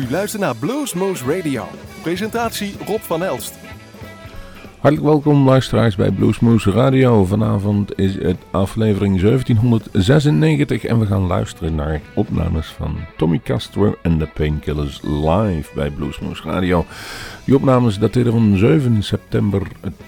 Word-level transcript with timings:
U 0.00 0.10
luistert 0.10 0.42
naar 0.42 0.56
Bluesmoose 0.56 1.36
Radio. 1.36 1.64
Presentatie 2.02 2.74
Rob 2.86 3.00
van 3.00 3.22
Elst. 3.22 3.54
Hartelijk 4.78 5.08
welkom 5.08 5.46
luisteraars 5.46 5.96
bij 5.96 6.10
Bluesmoose 6.10 6.70
Radio. 6.70 7.24
Vanavond 7.24 7.98
is 7.98 8.14
het 8.14 8.36
aflevering 8.50 9.20
1796 9.20 10.84
en 10.84 10.98
we 10.98 11.06
gaan 11.06 11.26
luisteren 11.26 11.74
naar 11.74 12.00
opnames 12.14 12.66
van 12.66 12.96
Tommy 13.16 13.40
Castro 13.44 13.96
en 14.02 14.18
de 14.18 14.26
Painkillers 14.34 15.00
live 15.02 15.74
bij 15.74 15.90
Bluesmoose 15.90 16.42
Radio. 16.42 16.86
Die 17.50 17.58
opnames 17.58 17.98
dateren 17.98 18.32
van 18.32 18.56
7 18.56 19.02
september 19.02 19.62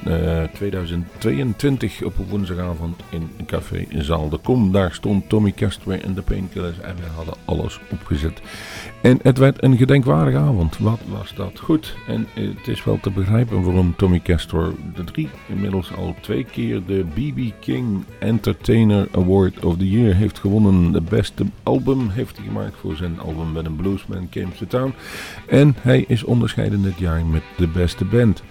uh, 0.06 0.42
2022 0.42 2.02
op 2.02 2.18
een 2.18 2.26
woensdagavond 2.28 3.00
in 3.10 3.30
Café 3.46 3.86
Zaal 3.90 4.28
de 4.28 4.38
Kom. 4.38 4.72
Daar 4.72 4.92
stond 4.92 5.28
Tommy 5.28 5.52
Castro 5.52 5.92
en 5.92 6.14
de 6.14 6.22
Painkillers 6.22 6.80
en 6.80 6.96
we 6.96 7.06
hadden 7.14 7.34
alles 7.44 7.80
opgezet. 7.90 8.40
En 9.02 9.18
het 9.22 9.38
werd 9.38 9.62
een 9.62 9.76
gedenkwaardige 9.76 10.38
avond. 10.38 10.78
Wat 10.78 11.00
was 11.08 11.34
dat 11.34 11.58
goed? 11.58 11.96
En 12.06 12.26
het 12.34 12.68
is 12.68 12.84
wel 12.84 12.98
te 13.00 13.10
begrijpen 13.10 13.62
waarom 13.62 13.94
Tommy 13.96 14.20
Castro 14.20 14.74
de 14.94 15.04
drie, 15.04 15.28
inmiddels 15.48 15.94
al 15.96 16.14
twee 16.20 16.44
keer 16.44 16.82
de 16.86 17.04
BB 17.14 17.50
King 17.60 18.04
Entertainer 18.18 19.08
Award 19.12 19.64
of 19.64 19.76
the 19.76 19.90
Year 19.90 20.14
heeft 20.14 20.38
gewonnen. 20.38 20.92
De 20.92 21.00
beste 21.00 21.44
album 21.62 22.08
heeft 22.08 22.36
hij 22.36 22.46
gemaakt 22.46 22.76
voor 22.76 22.96
zijn 22.96 23.20
album 23.20 23.52
When 23.52 23.66
a 23.66 23.70
Bluesman 23.76 24.28
Came 24.30 24.52
to 24.58 24.66
Town. 24.66 24.94
En 25.48 25.74
hij 25.80 26.04
is 26.08 26.24
onderscheiden 26.24 26.82
dit 26.82 26.98
jaar 26.98 27.18
met 27.32 27.42
de 27.56 27.66
beste 27.66 28.04
band. 28.04 28.42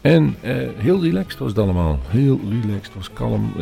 En 0.00 0.36
uh, 0.44 0.68
heel 0.76 1.02
relaxed 1.02 1.38
was 1.38 1.48
het 1.48 1.58
allemaal. 1.58 1.98
Heel 2.08 2.40
relaxed, 2.48 2.94
was 2.94 3.12
kalm. 3.12 3.52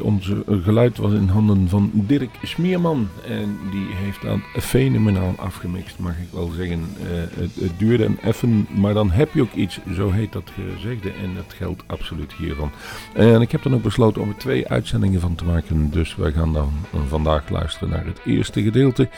Onze 0.00 0.44
geluid 0.62 0.96
was 0.96 1.12
in 1.12 1.28
handen 1.28 1.68
van 1.68 1.90
Dirk 1.94 2.30
Smeerman. 2.42 3.08
En 3.26 3.58
die 3.70 3.86
heeft 3.94 4.22
dat 4.22 4.62
fenomenaal 4.62 5.34
afgemixt, 5.36 5.98
mag 5.98 6.12
ik 6.12 6.28
wel 6.32 6.50
zeggen. 6.56 6.80
Uh, 7.02 7.40
het, 7.40 7.78
duurde 7.78 8.04
een 8.04 8.20
effen, 8.20 8.66
maar 8.74 8.94
dan 8.94 9.10
heb 9.10 9.34
je 9.34 9.42
ook 9.42 9.52
iets. 9.52 9.80
Zo 9.94 10.10
heet 10.10 10.32
dat 10.32 10.50
gezegde. 10.54 11.10
En 11.10 11.34
dat 11.34 11.54
geldt 11.56 11.82
absoluut 11.86 12.32
hiervan. 12.32 12.70
En 13.14 13.40
ik 13.40 13.52
heb 13.52 13.62
dan 13.62 13.74
ook 13.74 13.82
besloten 13.82 14.22
om 14.22 14.28
er 14.28 14.36
twee 14.36 14.68
uitzendingen 14.68 15.20
van 15.20 15.34
te 15.34 15.44
maken. 15.44 15.90
Dus 15.90 16.16
wij 16.16 16.32
gaan 16.32 16.52
dan 16.52 16.72
vandaag 17.08 17.48
luisteren 17.48 17.88
naar 17.88 18.06
het 18.06 18.20
eerste 18.24 18.62
gedeelte. 18.62 19.08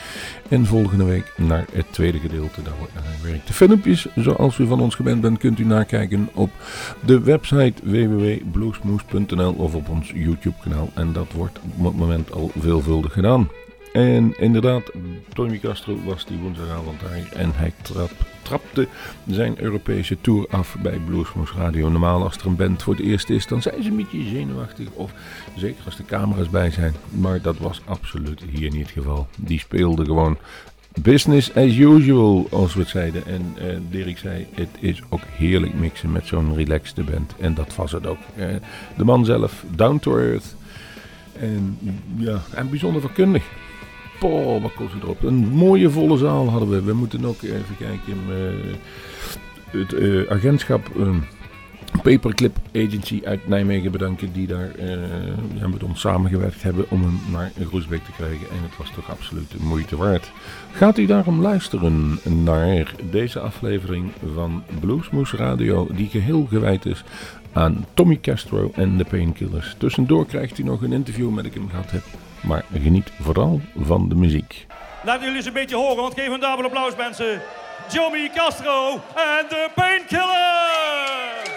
En 0.47 0.65
volgende 0.65 1.03
week 1.03 1.33
naar 1.37 1.65
het 1.71 1.85
tweede 1.91 2.19
gedeelte. 2.19 2.61
Daar 2.63 2.73
gewerkt. 3.21 3.47
De 3.47 3.53
filmpjes, 3.53 4.07
zoals 4.15 4.57
u 4.57 4.67
van 4.67 4.81
ons 4.81 4.95
gewend 4.95 5.21
bent, 5.21 5.37
kunt 5.37 5.59
u 5.59 5.65
nakijken 5.65 6.29
op 6.33 6.51
de 7.05 7.19
website 7.19 7.73
www.bluesmoose.nl 7.83 9.51
of 9.51 9.75
op 9.75 9.89
ons 9.89 10.11
YouTube 10.15 10.55
En 10.93 11.13
dat 11.13 11.31
wordt 11.31 11.59
op 11.59 11.85
het 11.85 11.95
moment 11.95 12.31
al 12.31 12.51
veelvuldig 12.57 13.13
gedaan. 13.13 13.49
En 13.93 14.39
inderdaad, 14.39 14.91
Tommy 15.33 15.59
Castro 15.59 15.97
was 16.05 16.25
die 16.25 16.37
woensdagavond 16.37 16.99
daar 16.99 17.31
en 17.33 17.51
hij 17.55 17.73
trap, 17.81 18.11
trapte 18.41 18.87
zijn 19.27 19.61
Europese 19.61 20.17
tour 20.21 20.47
af 20.49 20.75
bij 20.81 20.99
Bluesmoose 21.05 21.53
Radio. 21.53 21.89
Normaal 21.89 22.23
als 22.23 22.37
er 22.37 22.45
een 22.45 22.55
band 22.55 22.83
voor 22.83 22.95
het 22.95 23.03
eerst 23.03 23.29
is, 23.29 23.47
dan 23.47 23.61
zijn 23.61 23.83
ze 23.83 23.89
een 23.89 23.95
beetje 23.95 24.23
zenuwachtig. 24.23 24.87
Of 24.93 25.11
zeker 25.55 25.85
als 25.85 25.95
de 25.95 26.05
camera's 26.05 26.49
bij 26.49 26.71
zijn. 26.71 26.93
Maar 27.09 27.41
dat 27.41 27.57
was 27.57 27.81
absoluut 27.85 28.41
hier 28.51 28.71
niet 28.71 28.81
het 28.81 28.91
geval. 28.91 29.27
Die 29.37 29.59
speelde 29.59 30.05
gewoon 30.05 30.37
business 30.99 31.55
as 31.55 31.77
usual, 31.77 32.47
als 32.51 32.73
we 32.73 32.79
het 32.79 32.89
zeiden. 32.89 33.25
En 33.25 33.55
uh, 33.61 33.77
Dirk 33.89 34.17
zei, 34.17 34.47
het 34.53 34.69
is 34.79 35.01
ook 35.09 35.21
heerlijk 35.31 35.73
mixen 35.73 36.11
met 36.11 36.27
zo'n 36.27 36.55
relaxed 36.55 37.05
band. 37.05 37.33
En 37.39 37.53
dat 37.53 37.75
was 37.75 37.91
het 37.91 38.07
ook. 38.07 38.17
Uh, 38.37 38.45
de 38.97 39.03
man 39.03 39.25
zelf, 39.25 39.63
down 39.75 39.99
to 39.99 40.17
earth. 40.17 40.55
En 41.39 41.77
ja, 42.17 42.41
en 42.53 42.69
bijzonder 42.69 43.01
vakkundig. 43.01 43.43
Poh, 44.19 44.61
wat 44.61 44.73
kost 44.73 44.93
het 44.93 45.03
erop. 45.03 45.23
Een 45.23 45.47
mooie 45.47 45.89
volle 45.89 46.17
zaal 46.17 46.49
hadden 46.49 46.69
we. 46.69 46.83
We 46.83 46.93
moeten 46.93 47.25
ook 47.25 47.41
even 47.41 47.77
kijken. 47.77 48.17
Uh, 48.29 49.81
het 49.81 50.29
agentschap... 50.29 50.89
Paperclip 52.03 52.57
Agency 52.75 53.21
uit 53.25 53.47
Nijmegen 53.47 53.91
bedanken 53.91 54.33
die 54.33 54.47
daar 54.47 54.71
uh, 54.79 55.65
met 55.65 55.83
ons 55.83 55.99
samengewerkt 55.99 56.63
hebben 56.63 56.85
om 56.89 57.01
hem 57.01 57.19
naar 57.31 57.51
Groesbeek 57.67 58.03
te 58.03 58.11
krijgen. 58.11 58.49
En 58.49 58.63
het 58.63 58.77
was 58.77 58.91
toch 58.95 59.09
absoluut 59.09 59.51
de 59.51 59.57
moeite 59.59 59.97
waard. 59.97 60.31
Gaat 60.71 60.97
u 60.97 61.05
daarom 61.05 61.41
luisteren 61.41 62.19
naar 62.43 62.93
deze 63.09 63.39
aflevering 63.39 64.11
van 64.35 64.63
Bluesmoose 64.79 65.37
Radio 65.37 65.87
die 65.91 66.07
geheel 66.07 66.45
gewijd 66.49 66.85
is 66.85 67.03
aan 67.53 67.85
Tommy 67.93 68.19
Castro 68.21 68.71
en 68.75 68.97
de 68.97 69.05
Painkillers. 69.05 69.75
Tussendoor 69.77 70.25
krijgt 70.25 70.57
u 70.57 70.63
nog 70.63 70.81
een 70.81 70.93
interview 70.93 71.29
met 71.29 71.45
ik 71.45 71.53
hem 71.53 71.69
gehad 71.69 71.91
heb. 71.91 72.03
Maar 72.41 72.65
geniet 72.81 73.11
vooral 73.19 73.61
van 73.77 74.09
de 74.09 74.15
muziek. 74.15 74.65
Laten 75.03 75.21
jullie 75.21 75.37
eens 75.37 75.45
een 75.45 75.53
beetje 75.53 75.75
horen, 75.75 76.01
want 76.01 76.13
geef 76.13 76.27
een 76.27 76.39
dubbel 76.39 76.65
applaus 76.65 76.95
mensen. 76.95 77.41
Tommy 77.87 78.31
Castro 78.35 78.93
en 79.15 79.45
de 79.49 79.69
Painkillers! 79.75 81.50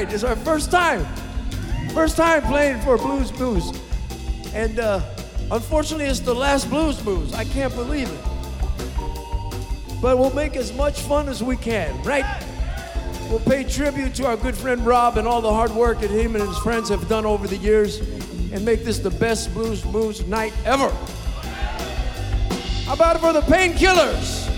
Tonight. 0.00 0.14
It's 0.14 0.24
our 0.24 0.36
first 0.36 0.70
time, 0.70 1.04
first 1.92 2.16
time 2.16 2.42
playing 2.42 2.80
for 2.80 2.96
Blues 2.96 3.32
Moose. 3.38 3.72
And 4.54 4.78
uh, 4.78 5.00
unfortunately, 5.50 6.06
it's 6.06 6.20
the 6.20 6.34
last 6.34 6.68
Blues 6.70 7.02
Moose. 7.04 7.32
I 7.34 7.44
can't 7.44 7.74
believe 7.74 8.10
it. 8.10 8.20
But 10.00 10.18
we'll 10.18 10.32
make 10.32 10.56
as 10.56 10.72
much 10.72 11.00
fun 11.02 11.28
as 11.28 11.42
we 11.42 11.56
can, 11.56 12.02
right? 12.02 12.24
We'll 13.28 13.40
pay 13.40 13.64
tribute 13.64 14.14
to 14.16 14.26
our 14.26 14.36
good 14.36 14.56
friend 14.56 14.84
Rob 14.84 15.18
and 15.18 15.28
all 15.28 15.42
the 15.42 15.52
hard 15.52 15.70
work 15.72 16.00
that 16.00 16.10
him 16.10 16.34
and 16.34 16.46
his 16.46 16.58
friends 16.58 16.88
have 16.88 17.08
done 17.08 17.26
over 17.26 17.46
the 17.46 17.58
years 17.58 18.00
and 18.52 18.64
make 18.64 18.84
this 18.84 18.98
the 18.98 19.10
best 19.10 19.52
Blues 19.52 19.84
Moose 19.84 20.26
night 20.26 20.54
ever. 20.64 20.88
How 22.86 22.94
about 22.94 23.16
it 23.16 23.18
for 23.20 23.32
the 23.32 23.42
painkillers? 23.42 24.49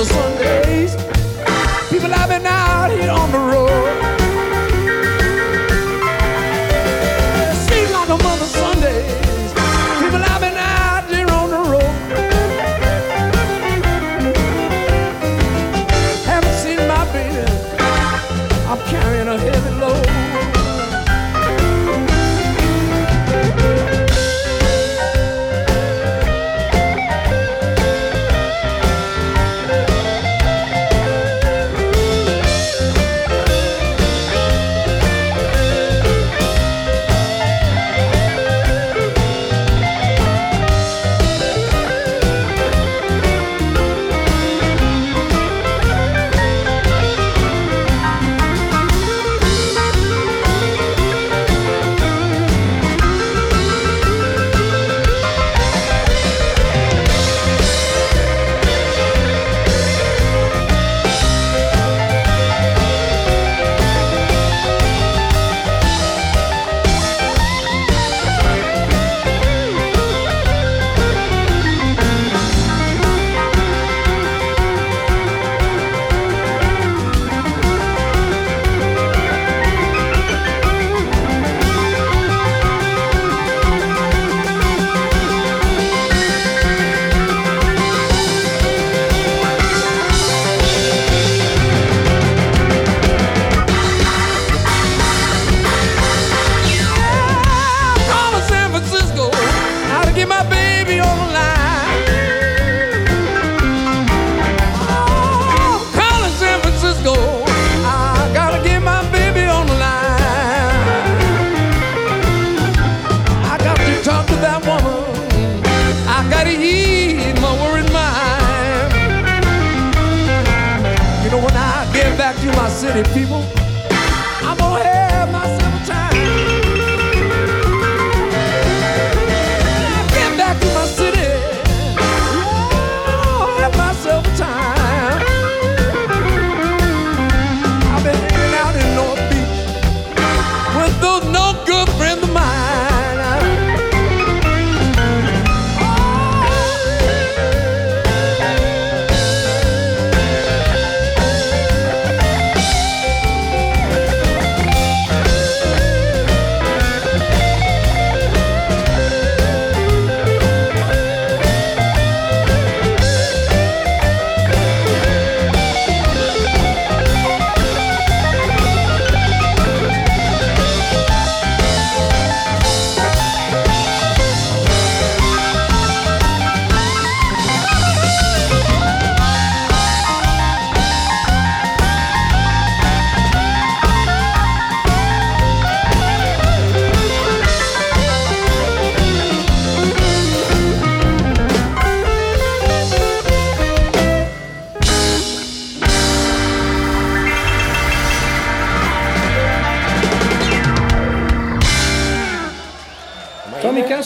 Like 0.00 0.08
Sundays. 0.08 0.96
People 1.90 2.12
I've 2.14 2.28
been 2.28 2.46
out 2.46 2.90
here 2.90 3.10
on 3.10 3.30
the 3.32 3.38
road. 3.38 3.69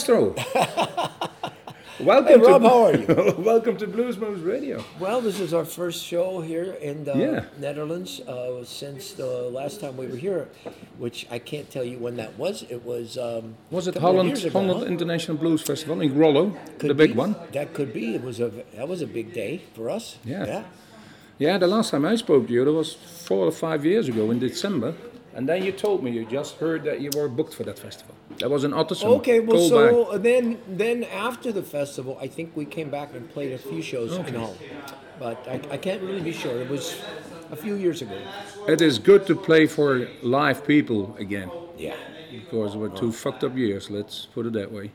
Castro. 0.05 0.35
Welcome 1.99 2.27
Hey, 2.41 2.45
Rob, 2.45 2.61
to 2.61 2.69
how 2.69 2.83
are 2.85 2.95
you? 2.95 3.35
Welcome 3.39 3.77
to 3.77 3.87
Blues 3.87 4.17
Moose 4.17 4.41
Radio. 4.41 4.83
Well, 4.99 5.19
this 5.21 5.39
is 5.39 5.51
our 5.53 5.65
first 5.65 6.03
show 6.03 6.41
here 6.41 6.73
in 6.73 7.05
the 7.05 7.17
Yeah. 7.17 7.45
Netherlands 7.57 8.19
uh, 8.21 8.63
since 8.65 9.13
the 9.13 9.25
last 9.49 9.79
time 9.81 9.97
we 9.97 10.05
were 10.05 10.17
here, 10.17 10.47
which 10.99 11.25
I 11.31 11.39
can't 11.39 11.71
tell 11.71 11.83
you 11.83 11.97
when 11.97 12.17
that 12.17 12.37
was. 12.37 12.63
It 12.69 12.85
was. 12.85 13.17
Um, 13.17 13.55
Was 13.71 13.87
it 13.87 13.95
a 13.95 13.99
couple 13.99 14.19
of 14.19 14.27
Holland, 14.27 14.37
ago, 14.45 14.49
Holland 14.59 14.79
huh? 14.81 14.85
International 14.93 15.37
Blues 15.37 15.61
Festival 15.63 16.01
in 16.01 16.13
Grolloo, 16.13 16.53
Could 16.77 16.89
the 16.91 16.93
big 16.93 17.13
be. 17.13 17.17
one? 17.17 17.35
That 17.53 17.73
could 17.73 17.91
be. 17.93 18.13
It 18.13 18.21
was 18.23 18.39
a 18.39 18.49
that 18.75 18.87
was 18.87 19.01
a 19.01 19.07
big 19.07 19.33
day 19.33 19.61
for 19.73 19.89
us. 19.89 20.17
Yeah. 20.23 20.45
Yeah. 20.45 20.63
Yeah, 21.39 21.57
the 21.57 21.67
last 21.67 21.89
time 21.91 22.05
I 22.05 22.15
spoke 22.17 22.47
to 22.47 22.53
you, 22.53 22.63
that 22.65 22.71
was 22.73 22.93
four 22.93 23.45
or 23.47 23.51
five 23.51 23.83
years 23.85 24.07
ago 24.09 24.29
in 24.31 24.37
December. 24.39 24.93
And 25.33 25.49
then 25.49 25.63
you 25.63 25.71
told 25.71 26.03
me 26.03 26.11
you 26.11 26.25
just 26.25 26.55
heard 26.57 26.83
that 26.83 27.01
you 27.01 27.09
were 27.15 27.27
booked 27.27 27.53
for 27.55 27.63
that 27.63 27.79
festival. 27.79 28.14
That 28.39 28.49
was 28.49 28.63
in 28.63 28.71
Ottersum. 28.71 29.05
Okay, 29.19 29.39
well, 29.39 29.69
so 29.69 30.11
back. 30.11 30.21
then 30.23 30.59
then 30.67 31.03
after 31.05 31.51
the 31.51 31.63
festival, 31.63 32.17
I 32.21 32.27
think 32.27 32.55
we 32.55 32.65
came 32.65 32.89
back 32.89 33.13
and 33.13 33.29
played 33.29 33.53
a 33.53 33.57
few 33.57 33.81
shows 33.81 34.15
in 34.17 34.35
Holland, 34.35 34.59
but 35.19 35.37
I, 35.47 35.61
I 35.71 35.77
can't 35.77 36.01
really 36.01 36.21
be 36.21 36.33
sure. 36.33 36.59
It 36.59 36.69
was 36.69 37.01
a 37.51 37.55
few 37.55 37.75
years 37.75 38.01
ago. 38.01 38.17
It 38.67 38.81
is 38.81 38.99
good 38.99 39.25
to 39.27 39.35
play 39.35 39.67
for 39.67 40.07
live 40.21 40.65
people 40.65 41.15
again. 41.17 41.49
Yeah. 41.77 41.95
Because 42.31 42.75
were 42.75 42.89
two 42.89 43.11
fucked 43.11 43.43
up 43.43 43.55
years, 43.55 43.89
let's 43.89 44.25
put 44.25 44.45
it 44.45 44.53
that 44.53 44.71
way. 44.71 44.91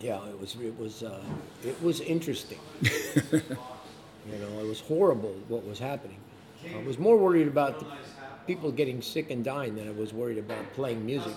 Yeah, 0.00 0.18
it 0.28 0.38
was 0.38 0.56
it 0.56 0.78
was 0.78 1.02
uh, 1.02 1.22
it 1.64 1.80
was 1.82 2.00
interesting. 2.00 2.58
you 2.82 4.38
know, 4.42 4.60
it 4.60 4.66
was 4.66 4.80
horrible 4.80 5.34
what 5.48 5.64
was 5.66 5.78
happening. 5.78 6.18
I 6.74 6.82
was 6.82 6.98
more 6.98 7.16
worried 7.16 7.48
about 7.48 7.80
the 7.80 7.86
people 8.46 8.70
getting 8.72 9.02
sick 9.02 9.30
and 9.30 9.44
dying 9.44 9.74
than 9.76 9.88
I 9.88 9.92
was 9.92 10.12
worried 10.12 10.38
about 10.38 10.72
playing 10.74 11.04
music. 11.06 11.32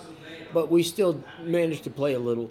But 0.52 0.70
we 0.70 0.82
still 0.82 1.22
managed 1.42 1.84
to 1.84 1.90
play 1.90 2.14
a 2.14 2.18
little 2.18 2.50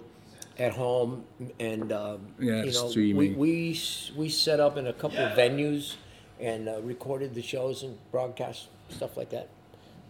at 0.58 0.72
home, 0.72 1.24
and 1.60 1.92
um, 1.92 2.20
Yeah, 2.38 2.64
you 2.64 2.72
know, 2.72 2.84
we, 2.84 2.90
streaming. 2.90 3.36
we 3.38 3.70
s- 3.72 4.10
we 4.16 4.28
set 4.28 4.58
up 4.60 4.76
in 4.76 4.86
a 4.86 4.92
couple 4.92 5.18
of 5.18 5.36
venues 5.36 5.96
and 6.40 6.68
uh, 6.68 6.80
recorded 6.82 7.34
the 7.34 7.42
shows 7.42 7.82
and 7.82 7.96
broadcast 8.10 8.68
stuff 8.90 9.16
like 9.16 9.30
that. 9.30 9.48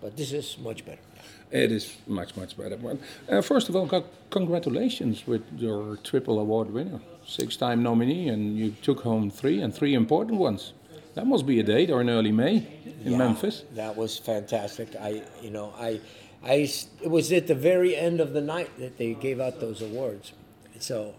But 0.00 0.16
this 0.16 0.32
is 0.32 0.56
much 0.58 0.84
better. 0.84 1.00
It 1.50 1.72
is 1.72 1.96
much, 2.06 2.36
much 2.36 2.56
better. 2.56 2.76
Well, 2.76 2.98
uh, 3.28 3.40
first 3.40 3.68
of 3.68 3.76
all, 3.76 3.88
co- 3.88 4.04
congratulations 4.30 5.26
with 5.26 5.42
your 5.56 5.96
triple 5.96 6.38
award 6.38 6.70
winner. 6.72 7.00
Six 7.24 7.56
time 7.56 7.82
nominee, 7.82 8.28
and 8.28 8.56
you 8.56 8.74
took 8.82 9.00
home 9.00 9.30
three, 9.30 9.60
and 9.60 9.74
three 9.74 9.94
important 9.94 10.38
ones. 10.38 10.72
That 11.16 11.26
must 11.26 11.46
be 11.46 11.58
a 11.60 11.62
date 11.62 11.90
or 11.90 12.00
in 12.02 12.10
early 12.10 12.30
May 12.30 12.56
in 13.04 13.12
Yeah, 13.12 13.16
Memphis. 13.18 13.64
That 13.74 13.96
was 13.96 14.18
fantastic. 14.18 14.94
I, 15.00 15.22
you 15.42 15.48
know, 15.50 15.72
I, 15.78 15.98
I, 16.44 16.68
it 17.02 17.10
was 17.10 17.32
at 17.32 17.46
the 17.46 17.54
very 17.54 17.96
end 17.96 18.20
of 18.20 18.34
the 18.34 18.42
night 18.42 18.70
that 18.78 18.98
they 18.98 19.14
gave 19.14 19.40
out 19.40 19.58
those 19.58 19.80
awards. 19.80 20.32
So, 20.78 21.14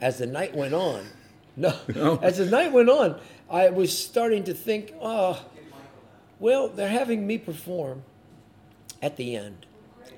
as 0.00 0.18
the 0.18 0.26
night 0.26 0.54
went 0.54 0.74
on, 0.74 1.04
no, 1.56 1.74
Oh. 1.96 2.18
as 2.22 2.38
the 2.38 2.46
night 2.46 2.72
went 2.72 2.88
on, 2.88 3.18
I 3.50 3.68
was 3.70 3.96
starting 3.96 4.44
to 4.44 4.54
think, 4.54 4.94
oh, 5.02 5.44
well, 6.38 6.68
they're 6.68 6.88
having 6.88 7.26
me 7.26 7.36
perform 7.36 8.04
at 9.02 9.16
the 9.16 9.34
end, 9.36 9.66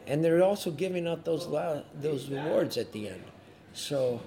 and 0.06 0.22
they're 0.22 0.42
also 0.42 0.70
giving 0.70 1.08
out 1.08 1.24
those 1.24 1.46
la- 1.46 1.80
those 1.98 2.30
awards 2.30 2.76
at 2.76 2.92
the 2.92 3.08
end. 3.08 3.24
So, 3.72 4.20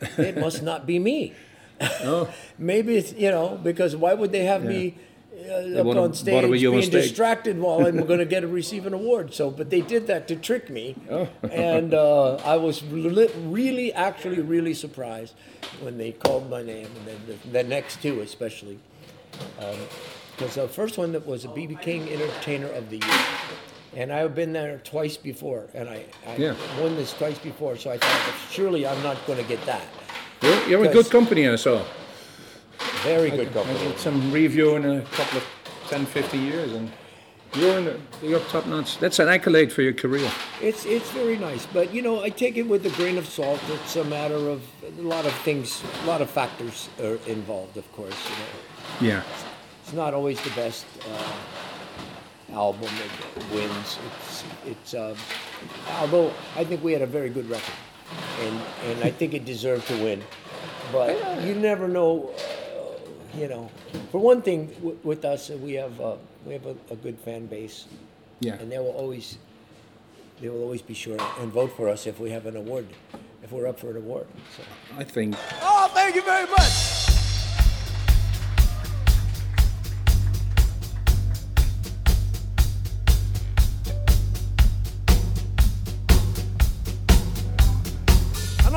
it 0.00 0.36
must 0.36 0.62
not 0.62 0.86
be 0.86 0.98
me. 0.98 1.32
Oh. 1.80 2.28
Maybe 2.58 2.96
it's 2.96 3.12
you 3.12 3.30
know 3.30 3.58
because 3.62 3.94
why 3.96 4.14
would 4.14 4.32
they 4.32 4.44
have 4.44 4.64
me 4.64 4.96
uh, 5.48 5.80
up 5.80 5.86
on 5.86 6.14
stage 6.14 6.32
being 6.50 6.90
distracted 6.90 7.58
while 7.60 7.86
I'm 7.86 8.04
going 8.10 8.18
to 8.18 8.24
get 8.26 8.42
a 8.44 8.48
receive 8.48 8.86
an 8.86 8.94
award? 8.94 9.32
So, 9.34 9.50
but 9.50 9.70
they 9.70 9.80
did 9.80 10.06
that 10.08 10.26
to 10.28 10.36
trick 10.36 10.68
me, 10.70 10.96
Oh. 11.10 11.28
and 11.50 11.94
uh, 11.94 12.36
I 12.36 12.56
was 12.56 12.82
really, 12.82 13.28
really, 13.46 13.92
actually, 13.92 14.40
really 14.40 14.74
surprised 14.74 15.34
when 15.80 15.98
they 15.98 16.12
called 16.12 16.50
my 16.50 16.62
name, 16.62 16.86
and 16.96 17.06
then 17.06 17.20
the, 17.28 17.48
the 17.50 17.62
next 17.64 18.02
two 18.02 18.20
especially, 18.20 18.78
because 20.36 20.54
the 20.56 20.66
first 20.68 20.98
one 20.98 21.12
that 21.12 21.26
was 21.26 21.44
a 21.44 21.48
BB 21.48 21.80
King 21.80 22.08
Entertainer 22.08 22.68
of 22.72 22.90
the 22.90 22.96
Year. 22.98 23.18
And 23.96 24.12
I've 24.12 24.34
been 24.34 24.52
there 24.52 24.78
twice 24.84 25.16
before, 25.16 25.64
and 25.74 25.88
I, 25.88 26.04
I 26.26 26.36
Yeah. 26.36 26.54
won 26.80 26.94
this 26.96 27.12
twice 27.14 27.38
before, 27.38 27.76
so 27.76 27.90
I 27.90 27.98
thought, 27.98 28.34
surely 28.50 28.86
I'm 28.86 29.02
not 29.02 29.16
going 29.26 29.38
to 29.42 29.48
get 29.48 29.64
that. 29.66 29.82
You're, 30.42 30.68
you're 30.68 30.84
in 30.84 30.92
good 30.92 31.10
company, 31.10 31.48
I 31.48 31.56
saw. 31.56 31.82
Very 33.02 33.30
good 33.30 33.48
I 33.48 33.52
company. 33.52 33.78
did 33.78 33.98
some 33.98 34.32
review 34.32 34.76
in 34.76 34.84
a 34.84 35.02
couple 35.02 35.38
of 35.38 35.46
10, 35.88 36.06
50 36.06 36.38
years, 36.38 36.72
and 36.72 36.90
you're, 37.54 37.78
in 37.78 37.84
the, 37.86 37.98
you're 38.22 38.40
top 38.40 38.66
notch. 38.66 38.98
That's 38.98 39.18
an 39.18 39.28
accolade 39.28 39.72
for 39.72 39.82
your 39.82 39.94
career. 39.94 40.30
It's 40.60 40.84
it's 40.84 41.10
very 41.12 41.36
nice, 41.38 41.64
but 41.66 41.92
you 41.94 42.02
know 42.02 42.22
I 42.22 42.28
take 42.28 42.56
it 42.56 42.64
with 42.68 42.84
a 42.86 42.90
grain 42.90 43.16
of 43.18 43.26
salt. 43.26 43.60
It's 43.70 43.96
a 43.96 44.04
matter 44.04 44.36
of 44.48 44.60
a 44.98 45.02
lot 45.02 45.24
of 45.24 45.32
things, 45.44 45.82
a 46.02 46.06
lot 46.06 46.20
of 46.20 46.28
factors 46.30 46.88
are 47.00 47.18
involved. 47.26 47.76
Of 47.76 47.90
course, 47.92 48.14
you 48.28 48.36
know 48.36 49.12
Yeah. 49.12 49.22
it's 49.82 49.92
not 49.94 50.12
always 50.14 50.38
the 50.42 50.50
best 50.50 50.84
uh, 51.10 52.52
album 52.54 52.90
that 53.00 53.50
wins. 53.54 53.98
It's 54.06 54.44
it's 54.66 54.94
uh, 54.94 55.16
although 56.00 56.32
I 56.54 56.64
think 56.64 56.84
we 56.84 56.92
had 56.92 57.02
a 57.02 57.06
very 57.06 57.30
good 57.30 57.48
record, 57.48 57.74
and 58.40 58.60
and 58.86 59.04
I 59.04 59.10
think 59.10 59.34
it 59.34 59.44
deserved 59.44 59.86
to 59.88 59.96
win, 60.02 60.22
but 60.92 61.16
you 61.44 61.54
never 61.54 61.88
know. 61.88 62.30
Uh, 62.30 63.36
you 63.38 63.46
know, 63.48 63.70
for 64.10 64.18
one 64.20 64.40
thing, 64.42 64.66
w- 64.80 64.98
with 65.04 65.24
us, 65.24 65.50
uh, 65.50 65.56
we 65.58 65.74
have 65.74 66.00
uh, 66.00 66.16
we 66.46 66.54
have 66.54 66.66
a, 66.66 66.74
a 66.90 66.96
good 66.96 67.18
fan 67.18 67.46
base 67.46 67.84
Yeah. 68.40 68.54
and 68.54 68.70
they 68.72 68.78
will 68.78 68.94
always 68.96 69.36
they 70.40 70.48
will 70.48 70.62
always 70.62 70.82
be 70.82 70.94
sure 70.94 71.18
and 71.40 71.52
vote 71.52 71.72
for 71.76 71.88
us 71.88 72.06
if 72.06 72.18
we 72.20 72.30
have 72.30 72.46
an 72.46 72.56
award 72.56 72.86
if 73.42 73.50
we're 73.52 73.66
up 73.66 73.78
for 73.78 73.90
an 73.90 73.96
award 73.98 74.26
so. 74.56 74.62
I 74.96 75.04
think 75.04 75.34
oh 75.62 75.90
thank 75.92 76.14
you 76.14 76.22
very 76.22 76.46
much 76.46 77.07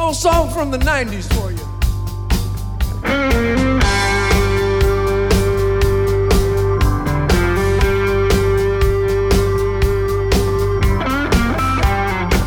old 0.01 0.15
song 0.15 0.49
from 0.49 0.71
the 0.71 0.79
90s 0.79 1.31
for 1.33 1.51
you 1.51 1.71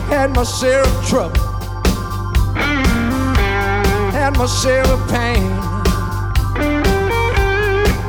had 0.09 0.35
my 0.35 0.45
share 0.45 0.81
of 0.81 1.07
trouble, 1.07 1.39
had 4.13 4.37
my 4.37 4.47
share 4.47 4.87
of 4.89 5.01
pain. 5.09 5.53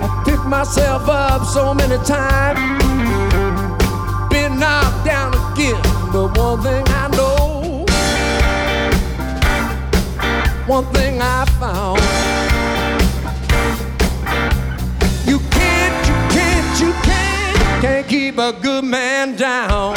I 0.01 0.23
picked 0.25 0.45
myself 0.45 1.09
up 1.09 1.45
so 1.45 1.73
many 1.73 1.97
times, 2.05 2.59
been 4.29 4.57
knocked 4.59 5.05
down 5.05 5.33
again. 5.51 5.81
But 6.13 6.37
one 6.37 6.61
thing 6.61 6.85
I 6.87 7.04
one 10.67 10.85
thing 10.85 11.19
I 11.21 11.45
found. 11.59 11.99
You 15.27 15.39
can't, 15.51 16.07
you 16.07 16.13
can't, 16.33 16.81
you 16.81 16.93
can't, 17.03 17.81
can't 17.81 18.07
keep 18.07 18.37
a 18.39 18.51
good 18.51 18.83
man 18.83 19.35
down. 19.35 19.95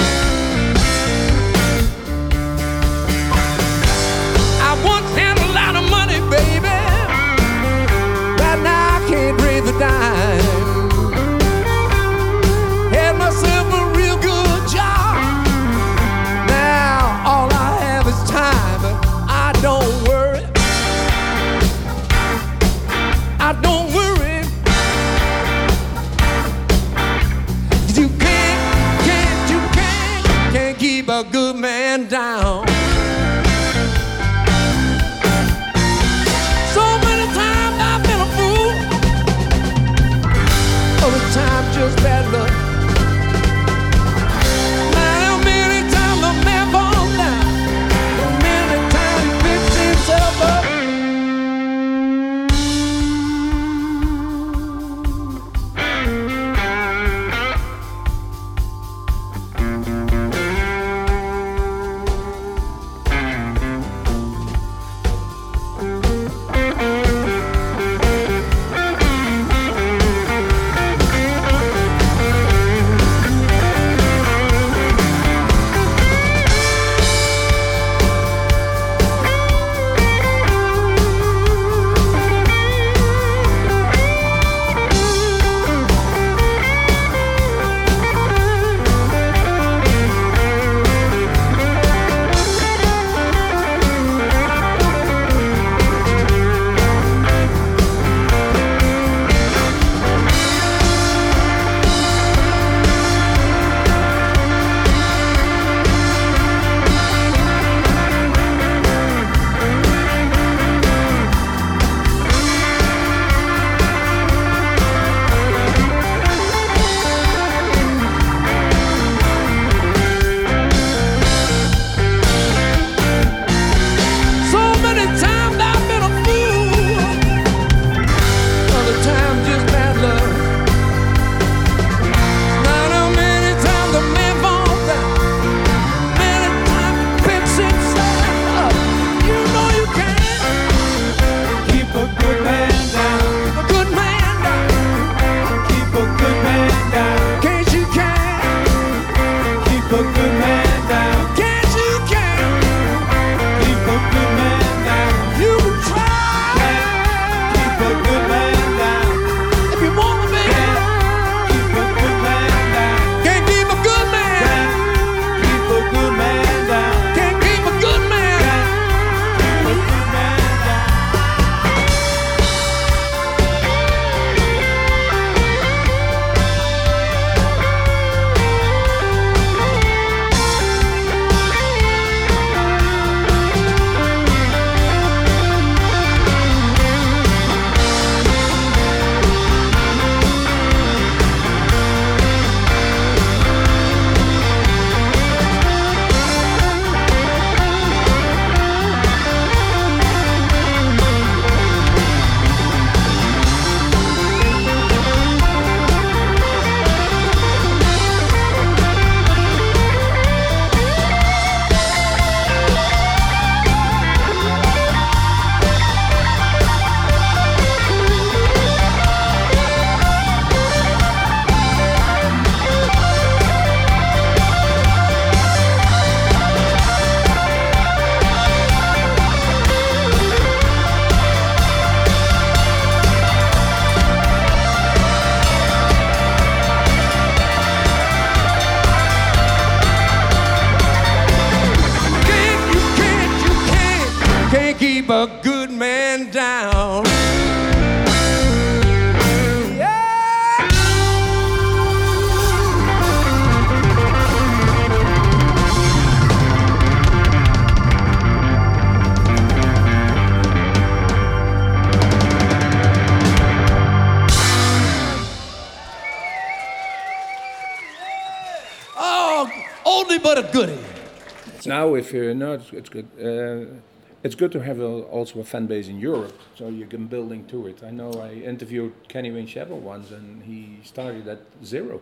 Now, 271.88 271.94
if 271.94 272.12
you 272.12 272.35
know, 272.35 272.53
it's, 272.53 272.72
it's 272.72 272.88
good. 272.90 273.07
Uh, 273.18 273.81
it's 274.22 274.35
good 274.35 274.53
to 274.53 274.61
have 274.61 274.81
a, 274.81 274.87
also 275.16 275.40
a 275.40 275.44
fan 275.44 275.66
base 275.66 275.88
in 275.88 275.98
Europe, 276.01 276.37
so 276.57 276.68
you 276.68 276.87
can 276.87 277.07
building 277.07 277.46
to 277.46 277.66
it. 277.68 277.83
I 277.85 277.90
know 277.90 278.11
I 278.12 278.33
interviewed 278.33 278.92
Kenny 279.09 279.31
Wayne 279.31 279.46
Shepherd 279.46 279.77
once, 279.83 280.11
and 280.11 280.42
he 280.42 280.81
started 280.85 281.27
at 281.29 281.40
zero. 281.64 282.01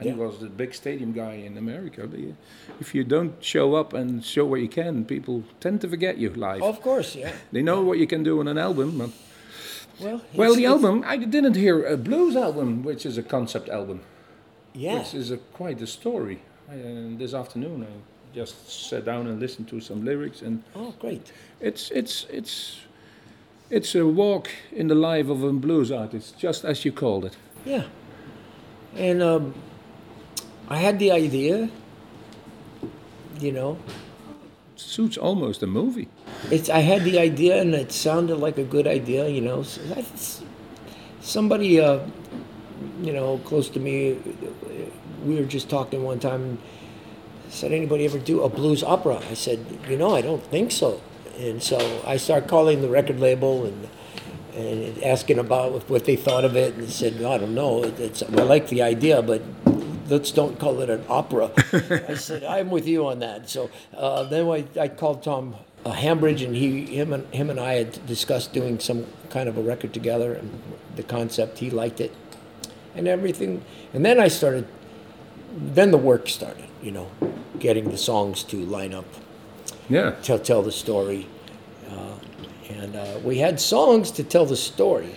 And 0.00 0.08
he 0.10 0.14
was 0.14 0.38
the 0.38 0.46
big 0.48 0.74
stadium 0.74 1.12
guy 1.12 1.34
in 1.34 1.58
America. 1.58 2.06
But 2.06 2.20
you- 2.20 2.36
if 2.80 2.94
you 2.94 3.04
don't 3.04 3.32
show 3.44 3.74
up 3.74 3.92
and 3.92 4.24
show 4.24 4.44
what 4.46 4.60
you 4.60 4.68
can, 4.68 5.04
people 5.04 5.42
tend 5.60 5.80
to 5.82 5.88
forget 5.88 6.18
you 6.18 6.30
live. 6.30 6.62
Of 6.62 6.80
course, 6.80 7.14
yeah. 7.16 7.32
They 7.52 7.62
know 7.62 7.82
what 7.82 7.98
you 7.98 8.06
can 8.06 8.22
do 8.22 8.40
on 8.40 8.48
an 8.48 8.58
album, 8.58 8.98
but 8.98 9.10
Well, 10.00 10.20
well, 10.34 10.54
the 10.54 10.66
album 10.66 11.02
I 11.06 11.16
didn't 11.16 11.56
hear 11.56 11.84
a 11.84 11.96
blues 11.96 12.34
album, 12.36 12.82
which 12.84 13.04
is 13.04 13.18
a 13.18 13.22
concept 13.22 13.68
album. 13.68 14.00
Yeah. 14.72 14.98
Which 15.00 15.12
is 15.14 15.30
a, 15.32 15.36
quite 15.36 15.82
a 15.82 15.86
story. 15.86 16.38
Uh, 16.70 17.18
this 17.18 17.34
afternoon, 17.34 17.82
I 17.82 17.92
just 18.34 18.88
sat 18.88 19.04
down 19.04 19.26
and 19.26 19.40
listened 19.40 19.68
to 19.68 19.80
some 19.80 20.04
lyrics, 20.04 20.42
and 20.42 20.62
Oh, 20.74 20.92
great. 21.00 21.32
it's 21.60 21.90
it's 21.90 22.26
it's 22.30 22.80
it's 23.70 23.94
a 23.94 24.06
walk 24.06 24.48
in 24.72 24.88
the 24.88 24.94
life 24.94 25.28
of 25.28 25.42
a 25.42 25.52
blues 25.52 25.90
artist, 25.92 26.38
just 26.38 26.64
as 26.64 26.84
you 26.84 26.92
called 26.92 27.24
it. 27.24 27.36
Yeah. 27.66 27.84
And 28.96 29.22
um, 29.22 29.54
I 30.68 30.78
had 30.78 30.98
the 30.98 31.10
idea, 31.12 31.68
you 33.40 33.52
know, 33.52 33.76
Suits 34.76 35.18
almost 35.18 35.62
a 35.62 35.66
movie. 35.66 36.08
it's 36.50 36.70
I 36.70 36.78
had 36.80 37.02
the 37.04 37.18
idea 37.18 37.60
and 37.60 37.74
it 37.74 37.90
sounded 37.92 38.36
like 38.36 38.58
a 38.58 38.64
good 38.64 38.86
idea, 38.86 39.28
you 39.28 39.40
know. 39.40 39.64
Somebody, 41.20 41.80
uh, 41.80 41.98
you 43.02 43.12
know, 43.12 43.38
close 43.44 43.68
to 43.70 43.80
me, 43.80 44.16
we 45.26 45.34
were 45.34 45.44
just 45.44 45.68
talking 45.68 46.04
one 46.04 46.20
time. 46.20 46.58
Said 47.48 47.72
anybody 47.72 48.04
ever 48.04 48.18
do 48.18 48.42
a 48.42 48.48
blues 48.48 48.82
opera? 48.82 49.20
I 49.30 49.34
said, 49.34 49.64
you 49.88 49.96
know, 49.96 50.14
I 50.14 50.20
don't 50.20 50.42
think 50.44 50.70
so. 50.70 51.00
And 51.38 51.62
so 51.62 52.02
I 52.06 52.16
started 52.16 52.48
calling 52.48 52.82
the 52.82 52.88
record 52.88 53.20
label 53.20 53.64
and 53.64 53.88
and 54.58 55.02
asking 55.04 55.38
about 55.38 55.88
what 55.88 56.04
they 56.04 56.16
thought 56.16 56.44
of 56.44 56.56
it, 56.56 56.74
and 56.74 56.82
they 56.82 56.90
said, 56.90 57.20
no, 57.20 57.30
I 57.30 57.38
don't 57.38 57.54
know. 57.54 57.84
It's, 57.84 58.24
I 58.24 58.26
like 58.26 58.68
the 58.68 58.82
idea, 58.82 59.22
but 59.22 59.40
let's 60.08 60.32
don't 60.32 60.58
call 60.58 60.80
it 60.80 60.90
an 60.90 61.04
opera. 61.08 61.52
I 62.08 62.14
said, 62.14 62.42
I'm 62.42 62.70
with 62.70 62.86
you 62.88 63.06
on 63.06 63.20
that. 63.20 63.48
So 63.48 63.70
uh, 63.96 64.24
then 64.24 64.48
I, 64.48 64.64
I 64.80 64.88
called 64.88 65.22
Tom 65.22 65.54
uh, 65.84 65.92
Hambridge, 65.92 66.42
and 66.42 66.56
he, 66.56 66.86
him, 66.86 67.12
and 67.12 67.32
him 67.32 67.50
and 67.50 67.60
I 67.60 67.74
had 67.74 68.04
discussed 68.06 68.52
doing 68.52 68.80
some 68.80 69.06
kind 69.30 69.48
of 69.48 69.56
a 69.56 69.62
record 69.62 69.94
together, 69.94 70.32
and 70.34 70.60
the 70.96 71.04
concept 71.04 71.58
he 71.58 71.70
liked 71.70 72.00
it, 72.00 72.12
and 72.96 73.06
everything. 73.06 73.64
And 73.92 74.04
then 74.04 74.18
I 74.18 74.28
started. 74.28 74.66
Then 75.56 75.92
the 75.92 75.98
work 75.98 76.28
started. 76.28 76.67
You 76.82 76.92
know, 76.92 77.08
getting 77.58 77.90
the 77.90 77.98
songs 77.98 78.44
to 78.44 78.56
line 78.56 78.94
up 78.94 79.04
Yeah. 79.88 80.14
tell 80.22 80.38
tell 80.38 80.62
the 80.62 80.72
story, 80.72 81.26
uh, 81.90 82.14
and 82.70 82.94
uh, 82.94 83.18
we 83.24 83.38
had 83.38 83.58
songs 83.58 84.10
to 84.12 84.22
tell 84.22 84.46
the 84.46 84.56
story, 84.56 85.14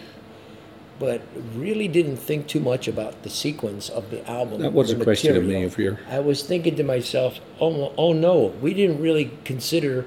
but 1.00 1.22
really 1.56 1.88
didn't 1.88 2.18
think 2.18 2.48
too 2.48 2.60
much 2.60 2.88
about 2.88 3.24
the 3.24 3.30
sequence 3.30 3.90
of 3.90 4.10
the 4.10 4.28
album. 4.30 4.62
That 4.62 4.74
was 4.74 4.92
a 4.92 4.96
question 4.96 5.38
of 5.38 5.44
me 5.44 5.64
of 5.64 5.78
your. 5.78 6.00
I 6.10 6.20
was 6.20 6.44
thinking 6.44 6.76
to 6.78 6.84
myself, 6.84 7.40
oh, 7.60 7.94
oh 7.98 8.14
no, 8.14 8.54
we 8.62 8.74
didn't 8.74 9.02
really 9.02 9.32
consider 9.44 10.06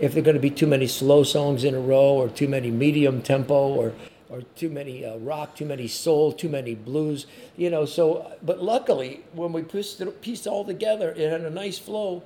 if 0.00 0.12
there 0.12 0.22
are 0.22 0.24
going 0.24 0.36
to 0.36 0.40
be 0.40 0.50
too 0.50 0.66
many 0.66 0.86
slow 0.86 1.22
songs 1.22 1.64
in 1.64 1.74
a 1.74 1.80
row, 1.80 2.14
or 2.14 2.28
too 2.28 2.48
many 2.48 2.70
medium 2.70 3.20
tempo, 3.20 3.68
or 3.74 3.92
or 4.30 4.42
too 4.56 4.68
many 4.68 5.04
uh, 5.04 5.16
rock, 5.18 5.56
too 5.56 5.64
many 5.64 5.88
soul, 5.88 6.32
too 6.32 6.48
many 6.48 6.74
blues. 6.74 7.26
You 7.56 7.70
know, 7.70 7.84
so 7.86 8.32
but 8.42 8.62
luckily 8.62 9.24
when 9.32 9.52
we 9.52 9.62
pieced 9.62 10.00
it, 10.00 10.20
pieced 10.20 10.46
it 10.46 10.50
all 10.50 10.64
together, 10.64 11.10
it 11.16 11.30
had 11.30 11.40
a 11.42 11.50
nice 11.50 11.78
flow. 11.78 12.22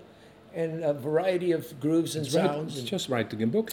And 0.54 0.84
a 0.84 0.92
variety 0.92 1.52
of 1.52 1.80
grooves 1.80 2.14
and 2.14 2.26
It's, 2.26 2.34
right, 2.34 2.44
sounds. 2.46 2.72
it's 2.72 2.80
and- 2.80 2.88
just 2.88 3.08
writing 3.08 3.42
a 3.42 3.46
book. 3.46 3.72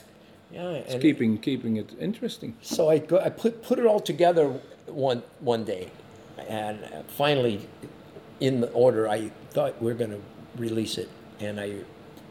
yeah, 0.50 0.70
It's 0.72 0.94
and 0.94 1.02
keeping 1.02 1.38
keeping 1.38 1.76
it 1.76 1.90
interesting. 2.00 2.56
so 2.62 2.88
I, 2.90 3.00
go, 3.00 3.20
I 3.20 3.30
put, 3.30 3.62
put 3.64 3.80
it 3.80 3.86
all 3.86 4.00
together 4.00 4.48
one, 4.88 5.22
one 5.42 5.66
day. 5.66 5.92
And 6.48 6.80
finally, 7.18 7.68
in 8.40 8.62
the 8.62 8.72
order, 8.72 9.10
I 9.10 9.30
thought 9.52 9.82
we 9.82 9.92
are 9.92 9.96
going 9.96 10.12
to 10.12 10.22
release 10.56 10.98
it. 10.98 11.10
And 11.42 11.60
I 11.60 11.80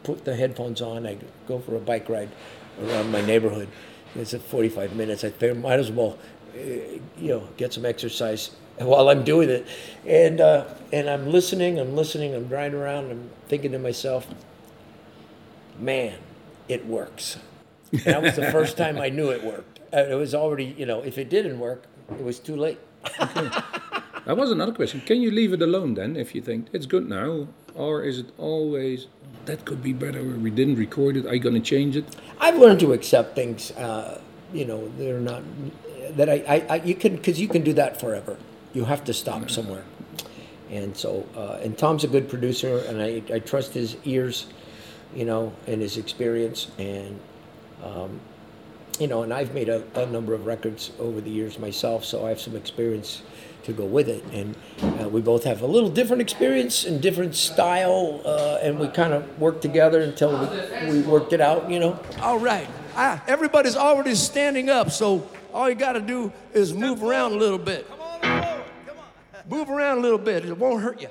put 0.01 0.25
the 0.25 0.35
headphones 0.35 0.81
on. 0.81 1.05
I 1.05 1.19
go 1.47 1.59
for 1.59 1.75
a 1.75 1.79
bike 1.79 2.09
ride 2.09 2.29
around 2.81 3.11
my 3.11 3.21
neighborhood. 3.21 3.67
It's 4.15 4.33
at 4.33 4.41
45 4.41 4.95
minutes. 4.95 5.23
I 5.23 5.31
might 5.53 5.79
as 5.79 5.91
well, 5.91 6.17
uh, 6.55 6.57
you 6.57 7.29
know, 7.29 7.47
get 7.57 7.73
some 7.73 7.85
exercise 7.85 8.51
while 8.77 9.09
I'm 9.09 9.23
doing 9.23 9.49
it. 9.49 9.67
And, 10.05 10.41
uh, 10.41 10.65
and 10.91 11.09
I'm 11.09 11.29
listening, 11.29 11.79
I'm 11.79 11.95
listening, 11.95 12.33
I'm 12.33 12.47
driving 12.47 12.79
around, 12.79 13.11
I'm 13.11 13.29
thinking 13.47 13.71
to 13.73 13.79
myself, 13.79 14.27
man, 15.79 16.17
it 16.67 16.85
works. 16.85 17.37
That 18.05 18.21
was 18.21 18.35
the 18.35 18.51
first 18.51 18.77
time 18.77 18.99
I 18.99 19.09
knew 19.09 19.29
it 19.29 19.43
worked. 19.43 19.79
Uh, 19.91 20.05
It 20.09 20.15
was 20.15 20.35
already, 20.35 20.75
you 20.77 20.85
know, 20.85 21.01
if 21.01 21.17
it 21.17 21.29
didn't 21.29 21.59
work, 21.59 21.85
it 22.11 22.23
was 22.23 22.39
too 22.39 22.55
late. 22.55 22.79
That 24.25 24.37
was 24.37 24.51
another 24.51 24.73
question. 24.73 25.01
Can 25.01 25.21
you 25.21 25.31
leave 25.31 25.53
it 25.53 25.61
alone 25.61 25.95
then 25.95 26.15
if 26.15 26.35
you 26.35 26.41
think 26.41 26.67
it's 26.73 26.85
good 26.85 27.09
now? 27.09 27.47
Or 27.79 28.03
is 28.03 28.19
it 28.19 28.25
always 28.37 29.07
that 29.45 29.63
could 29.63 29.81
be 29.81 29.93
better 29.93 30.19
or 30.19 30.37
we 30.37 30.51
didn't 30.51 30.75
record 30.75 31.15
it, 31.15 31.25
are 31.25 31.33
you 31.33 31.39
gonna 31.39 31.61
change 31.61 31.95
it? 31.95 32.05
I've 32.39 32.57
learned 32.57 32.81
to 32.81 32.91
accept 32.91 33.35
things, 33.35 33.71
uh, 33.71 34.21
you 34.53 34.65
know, 34.65 34.91
they're 34.97 35.21
not, 35.21 35.41
that 36.11 36.29
I, 36.29 36.43
I, 36.47 36.65
I 36.69 36.75
you 36.83 36.93
can, 36.93 37.15
because 37.15 37.39
you 37.39 37.47
can 37.47 37.63
do 37.63 37.73
that 37.73 37.99
forever. 37.99 38.37
You 38.73 38.83
have 38.83 39.05
to 39.05 39.13
stop 39.13 39.49
somewhere. 39.49 39.85
And 40.69 40.95
so, 40.95 41.25
uh, 41.35 41.63
and 41.63 41.77
Tom's 41.77 42.03
a 42.03 42.07
good 42.07 42.29
producer, 42.29 42.79
and 42.87 43.01
I, 43.01 43.23
I 43.33 43.39
trust 43.39 43.73
his 43.73 43.95
ears, 44.03 44.45
you 45.15 45.25
know, 45.25 45.53
and 45.65 45.81
his 45.81 45.97
experience. 45.97 46.67
And, 46.77 47.19
um, 47.83 48.19
you 48.99 49.07
know, 49.07 49.23
and 49.23 49.33
I've 49.33 49.53
made 49.53 49.69
a, 49.69 49.83
a 49.95 50.05
number 50.05 50.33
of 50.33 50.45
records 50.45 50.91
over 50.99 51.21
the 51.21 51.31
years 51.31 51.57
myself, 51.57 52.03
so 52.05 52.25
I 52.25 52.29
have 52.29 52.41
some 52.41 52.55
experience 52.55 53.23
to 53.63 53.73
go 53.73 53.85
with 53.85 54.07
it. 54.09 54.23
And 54.31 54.55
uh, 55.01 55.09
we 55.09 55.21
both 55.21 55.43
have 55.43 55.61
a 55.61 55.67
little 55.67 55.89
different 55.89 56.21
experience 56.21 56.85
and 56.85 57.01
different 57.01 57.35
style, 57.35 58.21
uh, 58.25 58.59
and 58.61 58.79
we 58.79 58.87
kind 58.87 59.13
of 59.13 59.39
worked 59.39 59.61
together 59.61 60.01
until 60.01 60.31
we, 60.39 60.89
we 60.89 61.01
worked 61.01 61.33
it 61.33 61.41
out, 61.41 61.69
you 61.69 61.79
know. 61.79 61.99
All 62.21 62.39
right. 62.39 62.67
Ah, 62.95 63.23
everybody's 63.27 63.75
already 63.75 64.15
standing 64.15 64.69
up, 64.69 64.91
so 64.91 65.27
all 65.53 65.69
you 65.69 65.75
got 65.75 65.93
to 65.93 66.01
do 66.01 66.31
is 66.53 66.73
move 66.73 67.03
around 67.03 67.33
a 67.33 67.37
little 67.37 67.57
bit. 67.57 67.89
Move 69.49 69.69
around 69.69 69.97
a 69.97 70.01
little 70.01 70.17
bit, 70.17 70.45
it 70.45 70.57
won't 70.57 70.83
hurt 70.83 71.01
you. 71.01 71.07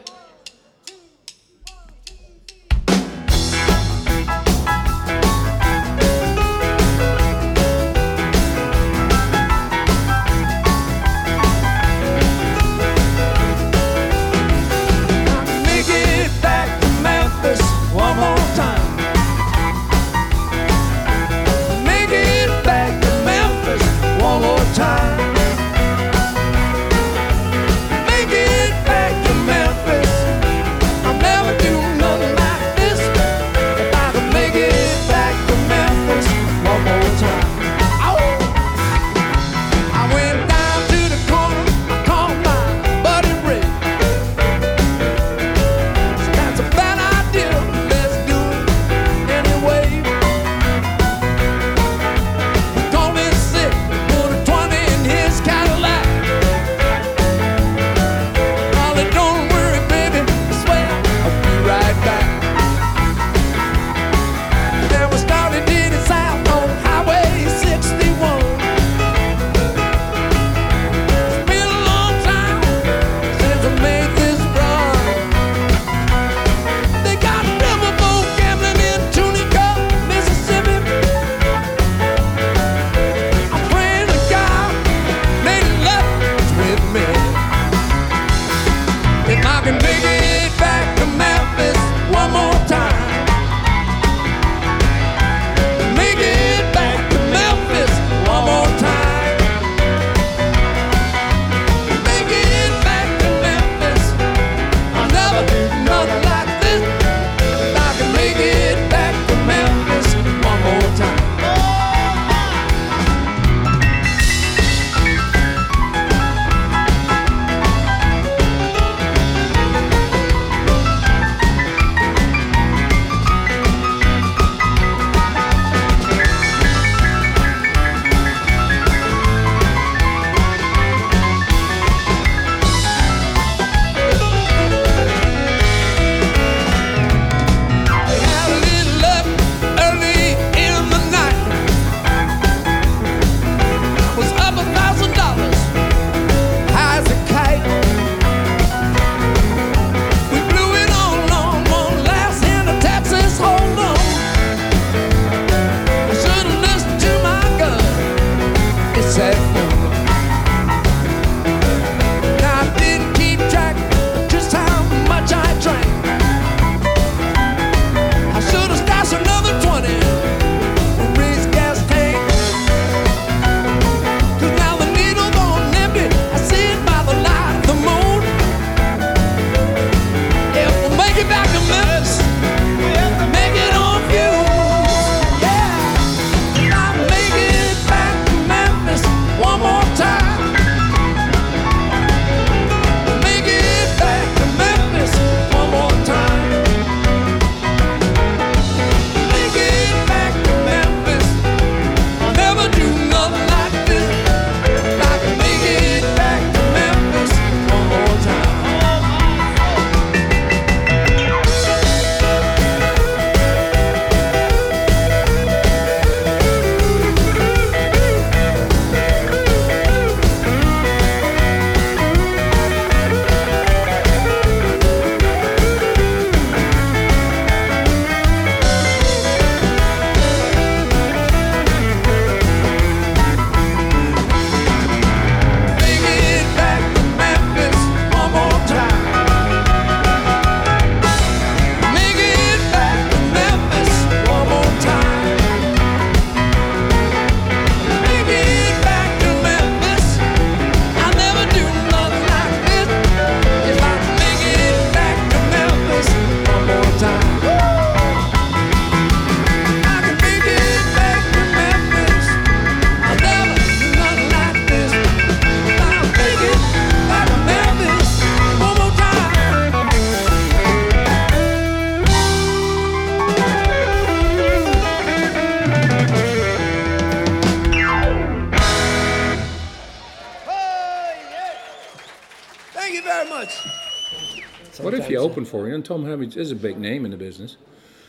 For 285.48 285.66
you? 285.68 285.74
And 285.74 285.84
Tom 285.84 286.04
Hambridge 286.04 286.36
is 286.36 286.52
a 286.52 286.56
big 286.56 286.78
name 286.78 287.04
in 287.04 287.10
the 287.10 287.16
business. 287.16 287.56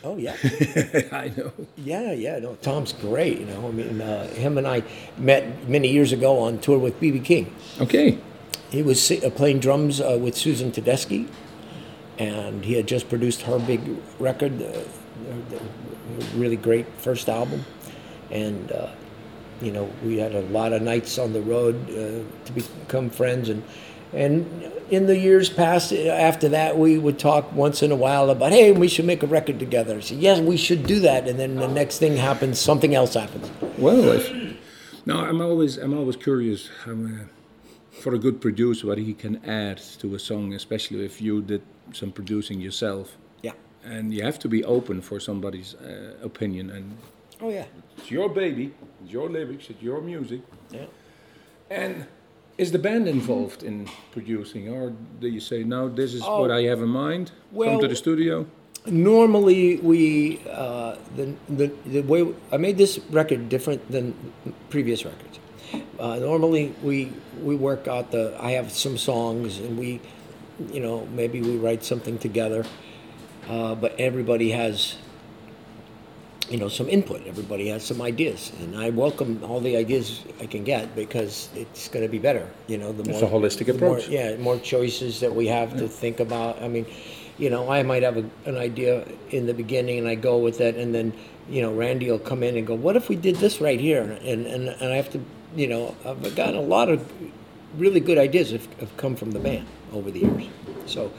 Oh 0.02 0.16
yeah. 0.16 0.36
I 1.12 1.32
know. 1.36 1.52
Yeah, 1.76 2.12
yeah. 2.12 2.38
No, 2.38 2.54
Tom's 2.56 2.92
great. 2.92 3.40
You 3.40 3.46
know, 3.46 3.68
I 3.68 3.70
mean, 3.70 4.00
uh, 4.00 4.28
him 4.28 4.56
and 4.56 4.66
I 4.66 4.82
met 5.18 5.68
many 5.68 5.88
years 5.88 6.12
ago 6.12 6.38
on 6.38 6.58
tour 6.58 6.78
with 6.78 6.98
BB 7.00 7.24
King. 7.24 7.54
Okay. 7.80 8.18
He 8.70 8.82
was 8.82 9.10
uh, 9.10 9.30
playing 9.30 9.60
drums 9.60 10.00
uh, 10.00 10.16
with 10.20 10.36
Susan 10.36 10.70
Tedeschi, 10.70 11.28
and 12.18 12.64
he 12.64 12.74
had 12.74 12.86
just 12.86 13.08
produced 13.08 13.42
her 13.42 13.58
big 13.58 13.80
record, 14.18 14.62
uh, 14.62 14.66
uh, 14.66 15.58
really 16.34 16.56
great 16.56 16.86
first 16.98 17.28
album, 17.28 17.64
and 18.30 18.70
uh, 18.72 18.90
you 19.60 19.72
know 19.72 19.90
we 20.04 20.18
had 20.18 20.34
a 20.34 20.42
lot 20.42 20.72
of 20.72 20.82
nights 20.82 21.18
on 21.18 21.32
the 21.32 21.42
road 21.42 21.76
uh, 21.90 22.22
to 22.46 22.52
become 22.52 23.10
friends, 23.10 23.48
and 23.48 23.62
and 24.12 24.72
in 24.90 25.06
the 25.06 25.16
years 25.16 25.48
past 25.48 25.92
uh, 25.92 25.96
after 25.96 26.48
that 26.48 26.76
we 26.78 26.98
would 26.98 27.18
talk 27.18 27.52
once 27.52 27.82
in 27.82 27.92
a 27.92 27.96
while 27.96 28.30
about 28.30 28.52
hey 28.52 28.72
we 28.72 28.88
should 28.88 29.04
make 29.04 29.22
a 29.22 29.26
record 29.26 29.58
together. 29.58 29.96
I 29.96 30.00
said 30.00 30.18
yes 30.18 30.40
we 30.40 30.56
should 30.56 30.86
do 30.86 31.00
that, 31.00 31.28
and 31.28 31.38
then 31.38 31.56
the 31.56 31.68
next 31.68 31.98
thing 31.98 32.16
happens, 32.16 32.58
something 32.58 32.94
else 32.94 33.14
happens. 33.14 33.50
Well, 33.78 34.12
if, 34.12 34.32
no, 35.06 35.18
I'm 35.20 35.40
always 35.40 35.76
I'm 35.76 35.96
always 35.96 36.16
curious 36.16 36.68
uh, 36.86 37.24
for 37.90 38.14
a 38.14 38.18
good 38.18 38.40
producer 38.40 38.86
what 38.86 38.98
he 38.98 39.14
can 39.14 39.44
add 39.44 39.78
to 40.00 40.14
a 40.14 40.18
song, 40.18 40.54
especially 40.54 41.04
if 41.04 41.20
you 41.20 41.42
did 41.42 41.62
some 41.92 42.12
producing 42.12 42.60
yourself. 42.60 43.16
Yeah. 43.42 43.52
And 43.84 44.12
you 44.14 44.22
have 44.22 44.38
to 44.40 44.48
be 44.48 44.64
open 44.64 45.00
for 45.00 45.20
somebody's 45.20 45.74
uh, 45.74 46.14
opinion, 46.22 46.70
and 46.70 46.96
Oh 47.42 47.48
yeah. 47.50 47.64
it's 47.96 48.10
your 48.10 48.28
baby, 48.28 48.72
it's 49.02 49.12
your 49.12 49.28
lyrics, 49.30 49.70
it's 49.70 49.82
your 49.82 50.00
music. 50.02 50.40
Yeah. 50.70 50.86
And 51.70 52.06
is 52.60 52.70
the 52.72 52.78
band 52.78 53.08
involved 53.08 53.62
in 53.62 53.88
producing, 54.12 54.68
or 54.68 54.92
do 55.20 55.28
you 55.28 55.40
say 55.40 55.64
no? 55.64 55.88
This 55.88 56.12
is 56.12 56.22
Oh, 56.24 56.40
what 56.42 56.50
I 56.50 56.62
have 56.70 56.80
in 56.82 56.92
mind. 57.06 57.32
Come 57.56 57.80
to 57.80 57.88
the 57.88 57.96
studio. 57.96 58.46
Normally, 58.86 59.76
we 59.90 60.40
uh, 60.50 60.96
the, 61.16 61.34
the 61.48 61.66
the 61.94 62.00
way 62.12 62.20
I 62.52 62.56
made 62.66 62.76
this 62.76 62.98
record 63.10 63.48
different 63.48 63.80
than 63.90 64.14
previous 64.68 65.04
records. 65.04 65.38
Uh, 65.98 66.16
normally, 66.16 66.74
we 66.82 67.12
we 67.42 67.56
work 67.56 67.88
out 67.88 68.10
the. 68.10 68.36
I 68.40 68.50
have 68.52 68.70
some 68.72 68.96
songs, 68.98 69.58
and 69.58 69.78
we, 69.78 70.00
you 70.72 70.80
know, 70.80 71.06
maybe 71.20 71.40
we 71.40 71.56
write 71.56 71.82
something 71.84 72.18
together. 72.18 72.64
Uh, 73.48 73.74
but 73.74 73.98
everybody 73.98 74.50
has, 74.52 74.96
you 76.50 76.58
know, 76.58 76.68
some 76.68 76.88
input. 76.88 77.24
Everybody 77.26 77.68
has 77.68 77.84
some 77.84 78.02
ideas, 78.02 78.50
and 78.60 78.76
I 78.76 78.90
welcome 78.90 79.42
all 79.44 79.60
the 79.60 79.76
ideas 79.76 80.22
I 80.40 80.46
can 80.46 80.64
get 80.64 80.94
because 80.96 81.48
it's 81.54 81.88
going 81.88 82.04
to 82.04 82.10
be 82.10 82.18
better. 82.18 82.48
You 82.66 82.78
know, 82.78 82.92
the 82.92 83.08
It's 83.08 83.20
more 83.22 83.30
a 83.30 83.32
holistic 83.32 83.66
the 83.66 83.74
more- 83.74 83.98
approach. 83.98 84.08
yeah, 84.08 84.36
more 84.36 84.58
choices 84.58 85.20
that 85.20 85.34
we 85.34 85.46
have 85.46 85.76
to 85.78 85.86
think 85.88 86.18
about. 86.20 86.60
I 86.60 86.68
mean, 86.68 86.86
you 87.38 87.50
know, 87.50 87.70
I 87.70 87.82
might 87.84 88.02
have 88.02 88.16
a, 88.16 88.24
an 88.46 88.56
idea 88.58 89.06
in 89.30 89.46
the 89.46 89.54
beginning 89.54 89.98
and 90.00 90.08
I 90.08 90.16
go 90.16 90.38
with 90.38 90.60
it, 90.60 90.74
and 90.76 90.92
then, 90.94 91.12
you 91.48 91.62
know, 91.62 91.72
Randy 91.72 92.10
will 92.10 92.18
come 92.18 92.42
in 92.42 92.56
and 92.56 92.66
go, 92.66 92.74
"What 92.74 92.96
if 92.96 93.08
we 93.08 93.16
did 93.16 93.36
this 93.36 93.60
right 93.60 93.78
here?" 93.80 94.02
And 94.02 94.44
and, 94.46 94.68
and 94.68 94.92
I 94.92 94.96
have 94.96 95.10
to, 95.10 95.20
you 95.56 95.68
know, 95.68 95.94
I've 96.04 96.34
gotten 96.34 96.56
a 96.56 96.60
lot 96.62 96.88
of 96.88 97.10
really 97.78 98.00
good 98.00 98.18
ideas 98.18 98.50
have, 98.50 98.66
have 98.80 98.94
come 98.96 99.14
from 99.14 99.30
the 99.30 99.38
band 99.38 99.66
over 99.92 100.10
the 100.10 100.20
years. 100.20 100.44
So, 100.86 101.12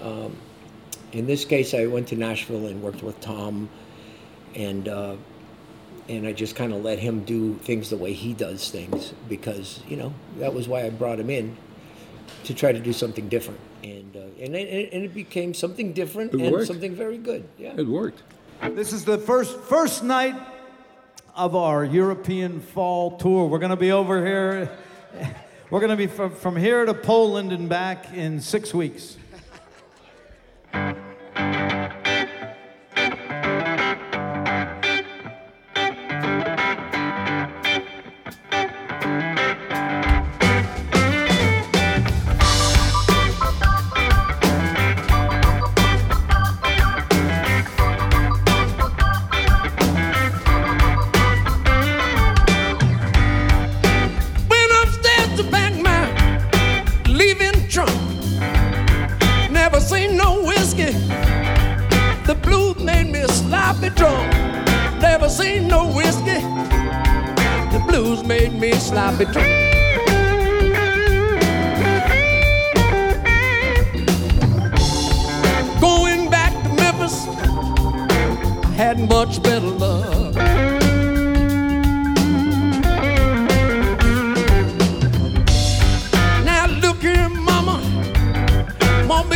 um, 0.00 0.36
in 1.12 1.26
this 1.26 1.44
case, 1.44 1.74
I 1.74 1.86
went 1.86 2.06
to 2.08 2.16
Nashville 2.16 2.66
and 2.66 2.80
worked 2.80 3.02
with 3.02 3.20
Tom, 3.20 3.68
and. 4.54 4.88
Uh, 4.88 5.16
and 6.08 6.26
I 6.26 6.32
just 6.32 6.56
kind 6.56 6.72
of 6.72 6.82
let 6.82 6.98
him 6.98 7.22
do 7.24 7.54
things 7.62 7.88
the 7.88 7.96
way 7.96 8.12
he 8.12 8.32
does 8.34 8.68
things 8.68 9.14
because 9.28 9.80
you 9.86 9.96
know 9.96 10.12
that 10.38 10.52
was 10.52 10.66
why 10.66 10.84
I 10.84 10.90
brought 10.90 11.20
him 11.20 11.30
in 11.30 11.56
to 12.44 12.54
try 12.54 12.72
to 12.72 12.80
do 12.80 12.92
something 12.92 13.28
different, 13.28 13.60
and 13.84 14.16
uh, 14.16 14.20
and, 14.40 14.56
it, 14.56 14.92
and 14.92 15.04
it 15.04 15.14
became 15.14 15.54
something 15.54 15.92
different 15.92 16.34
It 16.34 16.40
and 16.40 16.52
worked. 16.52 16.66
something 16.66 16.96
very 16.96 17.18
good. 17.18 17.46
Yeah. 17.58 17.74
It 17.76 17.86
worked. 17.86 18.22
This 18.72 18.92
is 18.92 19.04
the 19.04 19.18
first 19.18 19.60
first 19.60 20.02
night 20.02 20.34
of 21.36 21.54
our 21.54 21.84
European 21.84 22.60
fall 22.60 23.16
tour. 23.16 23.46
We're 23.46 23.58
going 23.58 23.70
to 23.70 23.76
be 23.76 23.92
over 23.92 24.24
here. 24.24 24.70
We're 25.70 25.80
going 25.80 25.90
to 25.90 25.96
be 25.96 26.08
from, 26.08 26.34
from 26.34 26.56
here 26.56 26.84
to 26.84 26.94
Poland 26.94 27.52
and 27.52 27.68
back 27.68 28.12
in 28.12 28.40
six 28.40 28.74
weeks. 28.74 29.16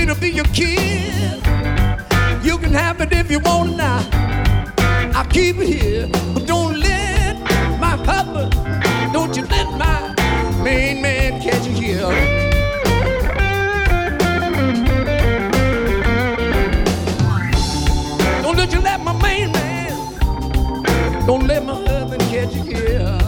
To 0.07 0.15
be 0.21 0.31
your 0.31 0.45
kid? 0.47 1.41
You 2.45 2.59
can 2.59 2.73
have 2.73 3.01
it 3.01 3.13
if 3.13 3.31
you 3.31 3.39
want 3.41 3.71
it 3.71 3.77
now. 3.77 4.07
I'll 5.15 5.25
keep 5.25 5.57
it 5.59 5.69
here, 5.69 6.09
but 6.35 6.47
don't 6.47 6.79
let 6.79 7.41
my 7.81 7.97
husband, 8.05 8.53
don't 9.13 9.35
you 9.37 9.47
let 9.47 9.67
my 9.79 10.15
main 10.63 11.01
man 11.01 11.41
catch 11.41 11.67
you 11.67 11.73
here. 11.73 12.11
Don't 18.43 18.57
let 18.57 18.73
you 18.73 18.81
let 18.81 19.01
my 19.01 19.13
main 19.23 19.53
man, 19.53 21.27
don't 21.27 21.47
let 21.47 21.65
my 21.65 21.75
husband 21.75 22.21
catch 22.23 22.55
you 22.55 22.63
here. 22.63 23.24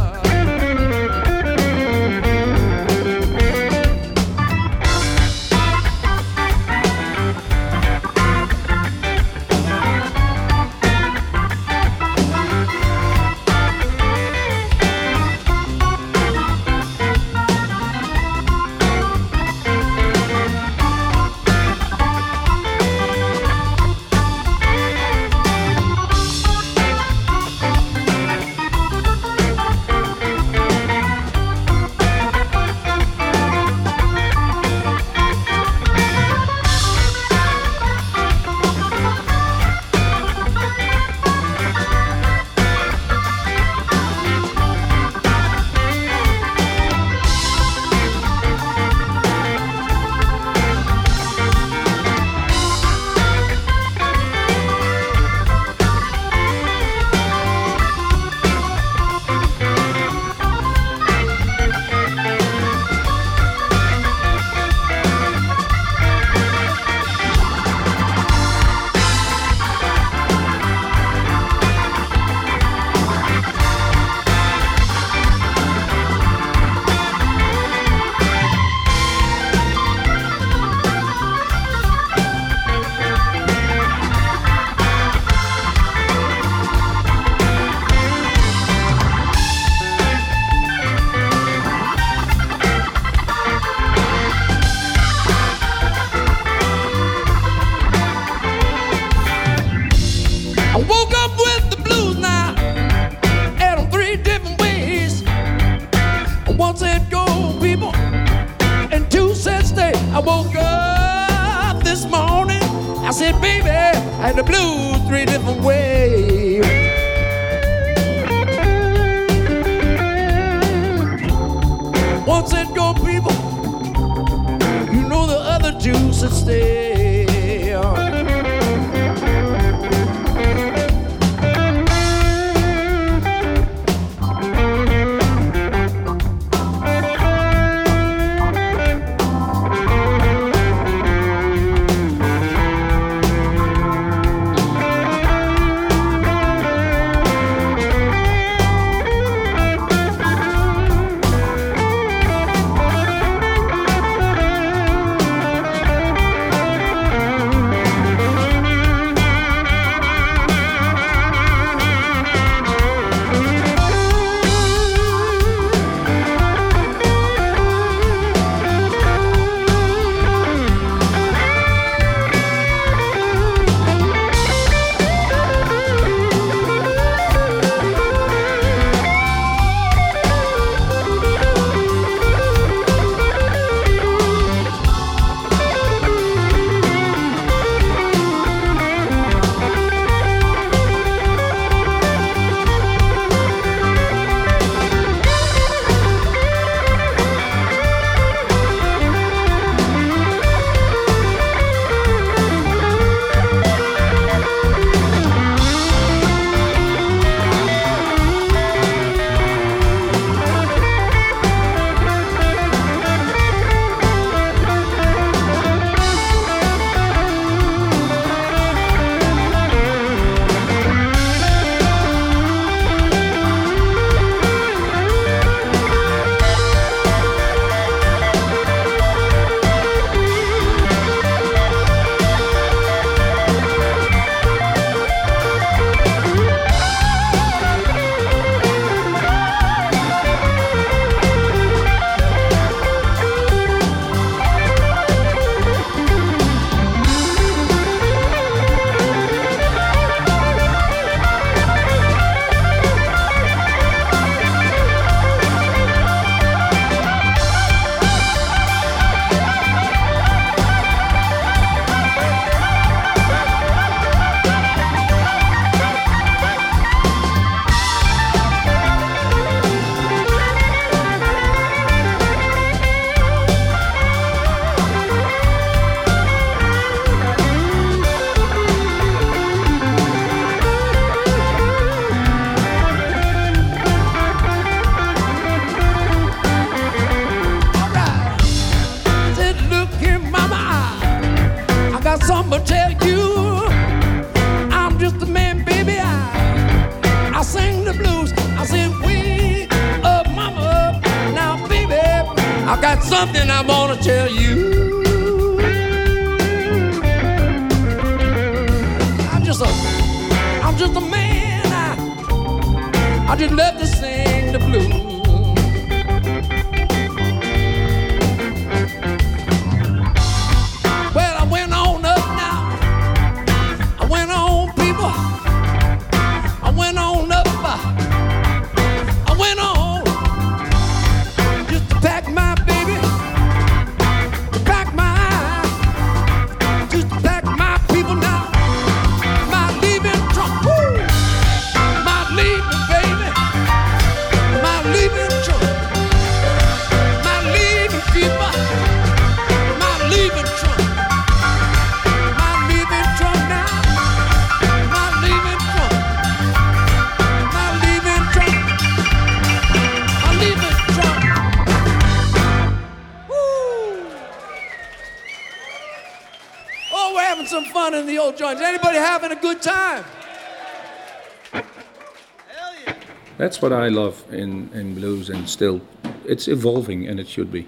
That's 373.56 373.62
what 373.62 373.72
I 373.72 373.88
love 373.88 374.22
in, 374.30 374.68
in 374.74 374.94
blues, 374.94 375.30
and 375.30 375.48
still, 375.48 375.80
it's 376.26 376.46
evolving, 376.46 377.08
and 377.08 377.18
it 377.18 377.26
should 377.26 377.50
be. 377.50 377.66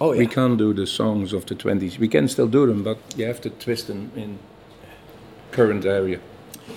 Oh 0.00 0.10
yeah. 0.10 0.18
We 0.18 0.26
can't 0.26 0.58
do 0.58 0.74
the 0.74 0.88
songs 0.88 1.32
of 1.32 1.46
the 1.46 1.54
20s. 1.54 1.98
We 1.98 2.08
can 2.08 2.26
still 2.26 2.48
do 2.48 2.66
them, 2.66 2.82
but 2.82 2.98
you 3.16 3.24
have 3.26 3.40
to 3.42 3.50
twist 3.50 3.86
them 3.86 4.10
in 4.16 4.40
current 5.52 5.86
area. 5.86 6.18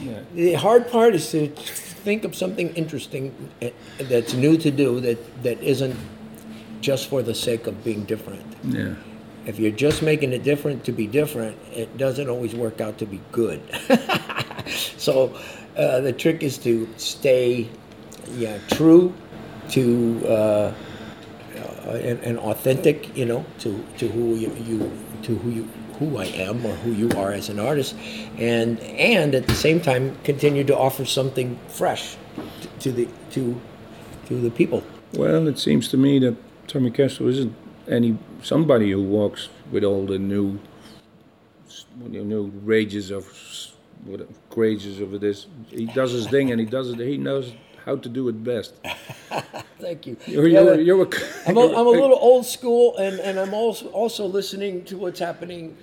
Yeah. 0.03 0.19
The 0.35 0.53
hard 0.53 0.87
part 0.87 1.15
is 1.15 1.31
to 1.31 1.47
think 1.47 2.25
of 2.25 2.35
something 2.35 2.69
interesting 2.75 3.33
eh, 3.59 3.71
that's 4.01 4.35
new 4.35 4.55
to 4.57 4.69
do 4.69 4.99
that, 4.99 5.17
that 5.41 5.59
isn't 5.63 5.95
just 6.79 7.09
for 7.09 7.23
the 7.23 7.33
sake 7.33 7.65
of 7.65 7.83
being 7.83 8.03
different. 8.03 8.45
Yeah 8.63 8.93
if 9.47 9.57
you're 9.57 9.71
just 9.71 10.03
making 10.03 10.33
it 10.33 10.43
different 10.43 10.83
to 10.83 10.91
be 10.91 11.07
different, 11.07 11.57
it 11.71 11.97
doesn't 11.97 12.27
always 12.27 12.53
work 12.53 12.81
out 12.81 12.97
to 12.97 13.05
be 13.05 13.21
good. 13.31 13.61
so 14.97 15.33
uh, 15.77 16.01
the 16.01 16.11
trick 16.11 16.43
is 16.43 16.57
to 16.57 16.87
stay, 16.97 17.69
yeah, 18.35 18.57
true 18.71 19.13
to 19.69 20.27
uh, 20.27 20.73
and, 21.87 22.19
and 22.21 22.39
authentic. 22.39 23.15
You 23.17 23.25
know, 23.25 23.45
to 23.59 23.83
to 23.97 24.07
who 24.07 24.35
you, 24.35 24.53
you 24.65 24.91
to 25.23 25.35
who 25.35 25.49
you 25.49 25.69
who 25.99 26.17
I 26.17 26.25
am 26.25 26.65
or 26.65 26.73
who 26.75 26.91
you 26.91 27.09
are 27.17 27.31
as 27.31 27.49
an 27.49 27.59
artist, 27.59 27.95
and 28.37 28.79
and 28.79 29.35
at 29.35 29.47
the 29.47 29.55
same 29.55 29.81
time 29.81 30.17
continue 30.23 30.63
to 30.65 30.77
offer 30.77 31.05
something 31.05 31.59
fresh 31.67 32.17
to, 32.61 32.67
to 32.79 32.91
the 32.91 33.07
to 33.31 33.59
to 34.27 34.41
the 34.41 34.51
people. 34.51 34.83
Well, 35.13 35.47
it 35.47 35.57
seems 35.57 35.87
to 35.89 35.97
me 35.97 36.19
that 36.19 36.35
Tommy 36.67 36.91
Castro 36.91 37.27
isn't 37.27 37.55
any 37.87 38.17
somebody 38.43 38.91
who 38.91 39.01
walks 39.01 39.49
with 39.71 39.83
all 39.83 40.05
the 40.05 40.19
new, 40.19 40.59
know, 42.23 42.51
rages 42.63 43.09
of 43.09 43.25
what 44.05 44.27
rages 44.55 44.99
of 44.99 45.19
this. 45.19 45.47
He 45.69 45.85
does 45.85 46.11
his 46.11 46.27
thing 46.27 46.51
and 46.51 46.59
he 46.59 46.65
does 46.65 46.89
it. 46.89 46.99
He 46.99 47.17
knows 47.17 47.53
how 47.87 47.95
to 47.95 48.09
do 48.09 48.27
it 48.27 48.43
best. 48.43 48.75
Thank 49.79 50.05
you. 50.05 50.17
You're, 50.27 50.47
Yeah, 50.47 50.61
you're, 50.61 50.81
you're 50.81 51.03
a, 51.03 51.09
I'm 51.47 51.57
a, 51.57 51.67
I'm 51.67 51.87
a 51.87 51.89
little 51.89 52.19
old 52.19 52.45
school, 52.45 52.97
and, 52.97 53.19
and 53.21 53.39
I'm 53.39 53.53
also 53.53 53.87
also 53.87 54.25
listening 54.25 54.83
to 54.85 54.97
what's 54.97 55.19
happening. 55.19 55.75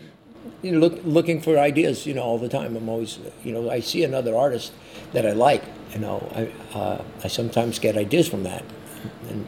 You 0.63 0.73
know, 0.73 0.79
look, 0.79 1.01
looking 1.05 1.41
for 1.41 1.59
ideas. 1.59 2.07
You 2.07 2.15
know, 2.15 2.23
all 2.23 2.39
the 2.39 2.49
time. 2.49 2.77
I'm 2.77 2.89
always, 2.89 3.19
you 3.43 3.53
know, 3.53 3.71
I 3.71 3.81
see 3.81 4.05
another 4.05 4.37
artist 4.37 4.73
that 5.13 5.25
I 5.27 5.33
like. 5.33 5.65
You 5.95 6.01
know, 6.01 6.19
I 6.35 6.79
uh, 6.79 7.03
I 7.25 7.29
sometimes 7.29 7.79
get 7.79 7.97
ideas 7.97 8.29
from 8.29 8.43
that, 8.43 8.65
and 9.31 9.47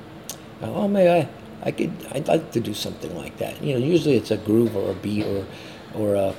oh 0.62 0.88
maybe 0.88 1.10
I 1.10 1.28
I 1.62 1.72
could 1.72 1.92
I'd 2.12 2.28
like 2.28 2.52
to 2.52 2.60
do 2.60 2.72
something 2.72 3.14
like 3.14 3.36
that. 3.36 3.62
You 3.62 3.74
know, 3.74 3.84
usually 3.84 4.16
it's 4.16 4.30
a 4.30 4.38
groove 4.38 4.74
or 4.74 4.90
a 4.90 4.94
beat 4.94 5.26
or 5.26 5.44
or 5.94 6.14
a 6.14 6.34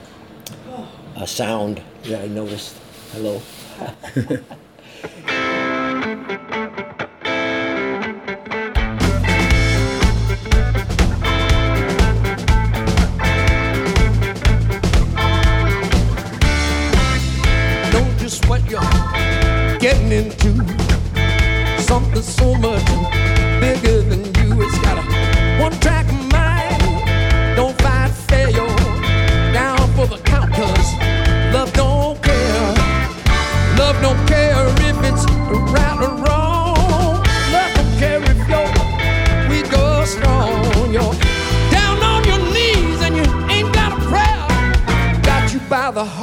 a 1.16 1.28
sound 1.28 1.82
that 2.06 2.24
I 2.24 2.28
noticed. 2.28 2.76
Hello. 3.14 3.42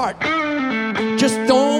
heart. 0.04 1.18
Just 1.18 1.36
don't 1.48 1.73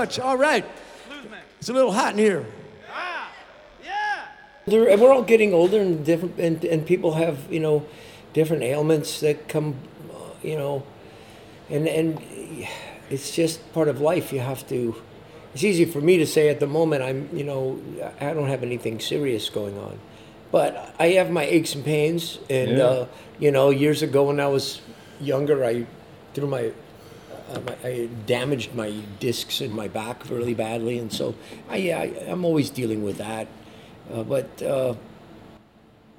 much. 0.00 0.18
All 0.18 0.36
right. 0.38 0.64
It's 1.58 1.68
a 1.68 1.72
little 1.74 1.92
hot 1.92 2.12
in 2.14 2.18
here. 2.18 2.46
They're- 4.66 4.88
and 4.88 5.00
we're 5.00 5.12
all 5.12 5.22
getting 5.22 5.52
older 5.52 5.80
and 5.80 6.04
different 6.04 6.38
and, 6.38 6.64
and 6.64 6.86
people 6.86 7.12
have 7.14 7.36
you 7.50 7.60
know 7.60 7.82
different 8.34 8.62
ailments 8.62 9.18
that 9.20 9.48
come 9.48 9.74
uh, 10.12 10.14
you 10.42 10.56
know 10.56 10.82
and 11.70 11.88
and 11.88 12.20
it's 13.08 13.34
just 13.34 13.56
part 13.72 13.88
of 13.88 14.00
life 14.00 14.32
you 14.32 14.38
have 14.40 14.62
to 14.68 14.94
it's 15.54 15.64
easy 15.64 15.84
for 15.86 16.00
me 16.00 16.18
to 16.18 16.26
say 16.26 16.48
at 16.50 16.60
the 16.60 16.66
moment 16.66 17.02
i'm 17.02 17.28
you 17.32 17.42
know 17.42 17.80
i 18.20 18.32
don't 18.34 18.48
have 18.48 18.62
anything 18.62 19.00
serious 19.00 19.48
going 19.50 19.76
on 19.78 19.98
but 20.52 20.94
i 21.00 21.08
have 21.18 21.30
my 21.30 21.44
aches 21.44 21.74
and 21.74 21.84
pains 21.84 22.38
and 22.50 22.76
Yeah. 22.76 22.84
uh, 22.84 23.06
you 23.40 23.50
know 23.50 23.70
years 23.70 24.02
ago 24.02 24.24
when 24.24 24.38
i 24.38 24.46
was 24.46 24.82
younger 25.20 25.64
i 25.64 25.84
threw 26.34 26.46
my 26.46 26.70
uh, 27.50 27.60
my, 27.60 27.76
I 27.84 28.08
damaged 28.26 28.74
my 28.74 28.90
discs 29.18 29.60
in 29.60 29.74
my 29.74 29.88
back 29.88 30.28
really 30.30 30.54
badly, 30.54 30.98
and 30.98 31.12
so 31.12 31.34
I, 31.68 31.90
I 31.92 32.04
I'm 32.28 32.44
always 32.44 32.70
dealing 32.70 33.02
with 33.02 33.18
that. 33.18 33.48
Uh, 34.12 34.22
but 34.22 34.62
uh, 34.62 34.94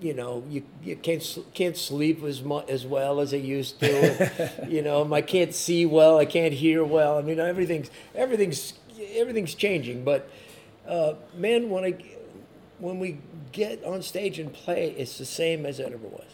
you 0.02 0.14
know, 0.14 0.44
you, 0.50 0.64
you 0.84 0.96
can't 0.96 1.38
can't 1.54 1.78
sleep 1.78 2.24
as 2.24 2.42
much 2.42 2.70
as 2.70 2.86
well 2.86 3.20
as 3.20 3.34
I 3.34 3.38
used 3.38 3.80
to. 3.80 4.52
you 4.68 4.82
know, 4.82 5.12
I 5.14 5.22
can't 5.22 5.54
see 5.54 5.86
well. 5.86 6.18
I 6.18 6.26
can't 6.26 6.54
hear 6.54 6.84
well. 6.84 7.18
I 7.18 7.22
mean, 7.22 7.40
everything's 7.40 7.90
everything's 8.16 8.74
everything's 9.14 9.54
changing. 9.54 10.04
But 10.04 10.30
uh, 10.88 11.14
man, 11.36 11.70
when 11.70 11.86
I 11.86 12.04
when 12.80 13.00
we 13.00 13.20
get 13.52 13.84
on 13.84 14.02
stage 14.02 14.40
and 14.40 14.52
play, 14.52 14.90
it's 14.98 15.18
the 15.18 15.26
same 15.26 15.66
as 15.66 15.80
it 15.80 15.88
ever 15.94 16.08
was. 16.08 16.28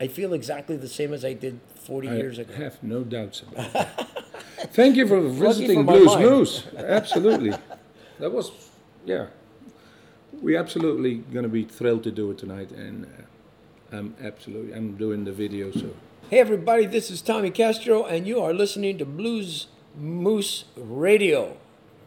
I 0.00 0.08
feel 0.08 0.34
exactly 0.34 0.76
the 0.76 0.88
same 0.88 1.12
as 1.12 1.24
I 1.24 1.32
did 1.32 1.60
40 1.84 2.08
years 2.08 2.38
ago. 2.38 2.52
I 2.54 2.62
have 2.62 2.82
no 2.82 3.04
doubts 3.04 3.42
about 3.42 3.72
that. 3.72 4.08
Thank 4.72 4.96
you 4.96 5.06
for 5.06 5.20
visiting 5.20 5.84
for 5.84 5.92
Blues. 5.92 6.16
Moose. 6.16 6.66
Absolutely. 6.76 7.52
That 8.18 8.32
was, 8.32 8.50
yeah. 9.04 9.26
We're 10.32 10.58
absolutely 10.58 11.16
going 11.16 11.42
to 11.42 11.48
be 11.48 11.64
thrilled 11.64 12.02
to 12.04 12.10
do 12.10 12.30
it 12.30 12.38
tonight, 12.38 12.70
and 12.70 13.04
uh, 13.04 13.96
I'm 13.96 14.16
absolutely, 14.22 14.72
I'm 14.72 14.96
doing 14.96 15.24
the 15.24 15.32
video, 15.32 15.70
so. 15.70 15.94
Hey 16.30 16.40
everybody, 16.40 16.86
this 16.86 17.10
is 17.10 17.20
Tommy 17.20 17.50
Castro, 17.50 18.04
and 18.04 18.26
you 18.26 18.40
are 18.40 18.54
listening 18.54 18.96
to 18.98 19.04
Blues 19.04 19.66
Moose 19.94 20.64
Radio 20.74 21.58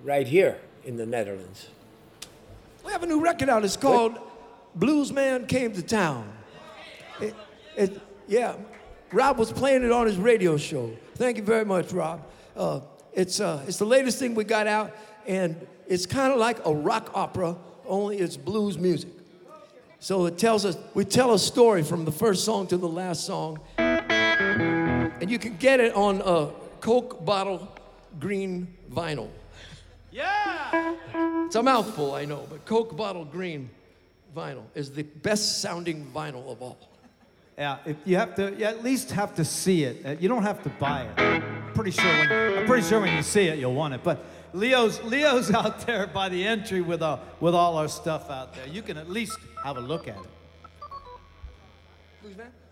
right 0.04 0.28
here 0.28 0.60
in 0.84 0.98
the 0.98 1.06
Netherlands. 1.06 1.68
We 2.84 2.92
have 2.92 3.04
a 3.04 3.06
new 3.06 3.22
record 3.22 3.50
out. 3.50 3.64
It's 3.64 3.78
called 3.78 4.18
Blues 4.76 5.14
Man 5.14 5.46
Came 5.46 5.72
to 5.74 5.84
Town. 5.84 6.32
It, 7.22 7.36
it, 7.76 8.02
yeah, 8.28 8.56
Rob 9.12 9.38
was 9.38 9.52
playing 9.52 9.84
it 9.84 9.92
on 9.92 10.06
his 10.06 10.18
radio 10.18 10.58
show. 10.58 10.92
Thank 11.16 11.38
you 11.38 11.44
very 11.44 11.64
much, 11.64 11.92
Rob. 11.92 12.26
Uh, 12.56 12.82
it's, 13.14 13.40
uh, 13.40 13.64
it's 13.68 13.78
the 13.78 13.86
latest 13.86 14.20
thing 14.20 14.36
we 14.36 14.44
got 14.44 14.68
out, 14.68 14.96
and 15.26 15.56
it's 15.88 16.06
kind 16.06 16.34
of 16.34 16.40
like 16.40 16.66
a 16.66 16.74
rock 16.74 17.12
opera, 17.14 17.56
only 17.86 18.18
it's 18.18 18.36
blues 18.36 18.78
music. 18.78 19.12
So 20.00 20.26
it 20.26 20.38
tells 20.38 20.66
us, 20.66 20.78
we 20.94 21.06
tell 21.06 21.34
a 21.34 21.40
story 21.40 21.84
from 21.84 22.06
the 22.06 22.12
first 22.12 22.44
song 22.44 22.68
to 22.68 22.78
the 22.78 22.88
last 22.88 23.26
song. 23.26 23.60
And 23.78 25.32
you 25.32 25.40
can 25.40 25.56
get 25.58 25.80
it 25.80 25.96
on 25.96 26.22
a 26.24 26.52
Coke 26.82 27.26
bottle 27.26 27.68
green 28.20 28.68
vinyl. 28.92 29.30
Yeah! 30.12 30.96
It's 31.46 31.56
a 31.56 31.64
mouthful, 31.64 32.14
I 32.14 32.26
know, 32.26 32.46
but 32.50 32.66
Coke 32.66 32.98
Bottle 32.98 33.24
Green 33.24 33.70
vinyl 34.36 34.64
is 34.76 34.92
the 34.92 35.04
best 35.04 35.62
sounding 35.62 36.06
vinyl 36.14 36.52
of 36.52 36.62
all. 36.62 36.78
Yeah, 37.58 37.78
you 38.06 38.18
have 38.18 38.36
to, 38.36 38.54
you 38.56 38.66
at 38.66 38.84
least 38.84 39.12
have 39.12 39.34
to 39.36 39.44
see 39.46 39.84
it. 39.84 40.06
Uh, 40.06 40.16
You 40.20 40.30
don't 40.30 40.44
have 40.44 40.62
to 40.64 40.70
buy 40.70 41.04
it. 41.04 41.20
I'm 41.20 41.74
pretty 41.74 41.90
sure 41.90 42.06
when 42.06 42.32
I'm 42.60 42.66
pretty 42.68 42.88
sure 42.88 43.02
when 43.02 43.16
you 43.16 43.24
see 43.24 43.48
it, 43.48 43.58
you'll 43.58 43.74
want 43.74 43.96
it. 43.96 44.04
But 44.04 44.24
Leo's 44.54 45.02
Leo's 45.04 45.52
out 45.60 45.80
there 45.88 46.06
by 46.06 46.30
the 46.30 46.46
entry 46.46 46.82
with 46.82 47.02
uh, 47.02 47.18
with 47.40 47.56
all 47.56 47.78
our 47.78 47.88
stuff 47.88 48.30
out 48.30 48.54
there. 48.54 48.68
You 48.68 48.84
can 48.84 48.96
at 48.98 49.10
least 49.10 49.38
have 49.64 49.78
a 49.78 49.82
look 49.82 50.08
at 50.08 50.18
it. 50.18 50.30
All 52.24 52.67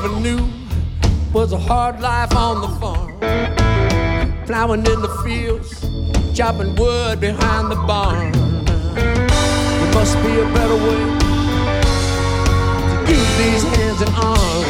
he 0.00 0.06
ever 0.06 0.20
knew 0.20 0.48
was 1.32 1.52
a 1.52 1.58
hard 1.58 2.00
life 2.00 2.34
on 2.34 2.60
the 2.60 2.68
farm, 2.80 3.18
plowing 4.46 4.84
in 4.86 5.00
the 5.00 5.08
fields, 5.24 5.80
chopping 6.36 6.74
wood 6.76 7.20
behind 7.20 7.70
the 7.70 7.76
barn. 7.76 8.32
There 8.94 9.92
must 9.94 10.16
be 10.22 10.38
a 10.38 10.44
better 10.54 10.76
way 10.76 11.02
to 13.06 13.12
use 13.12 13.38
these 13.38 13.62
hands 13.74 14.00
and 14.00 14.14
arms. 14.16 14.66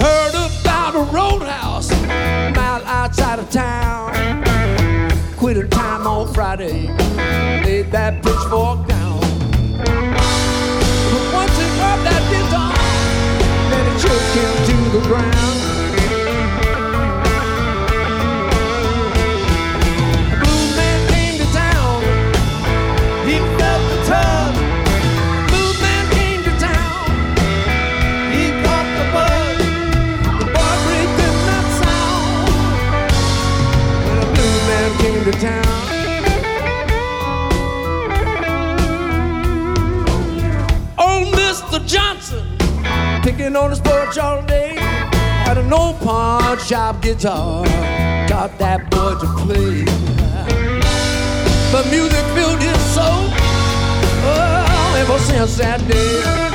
Heard 0.00 0.34
about 0.34 0.94
a 0.94 1.04
roadhouse 1.12 1.90
a 1.90 2.52
mile 2.54 2.84
outside 2.84 3.38
of 3.38 3.50
town. 3.50 4.12
Quitting 5.36 5.70
time 5.70 6.06
on 6.06 6.32
Friday, 6.32 6.88
laid 7.64 7.90
that 7.90 8.22
pitchfork 8.22 8.91
picking 43.22 43.56
on 43.56 43.70
his 43.70 43.80
porch 43.80 44.18
all 44.18 44.42
day, 44.42 44.61
an 45.72 45.78
old 45.78 45.98
pawn 46.00 46.58
shop 46.58 47.00
guitar, 47.00 47.64
taught 48.26 48.52
that 48.58 48.90
boy 48.90 49.14
to 49.20 49.26
play. 49.42 49.84
But 51.72 51.86
music 51.90 52.24
filled 52.34 52.60
his 52.60 52.78
soul, 52.94 53.24
oh, 54.24 54.94
ever 54.98 55.18
since 55.18 55.56
that 55.56 55.80
day. 55.88 56.51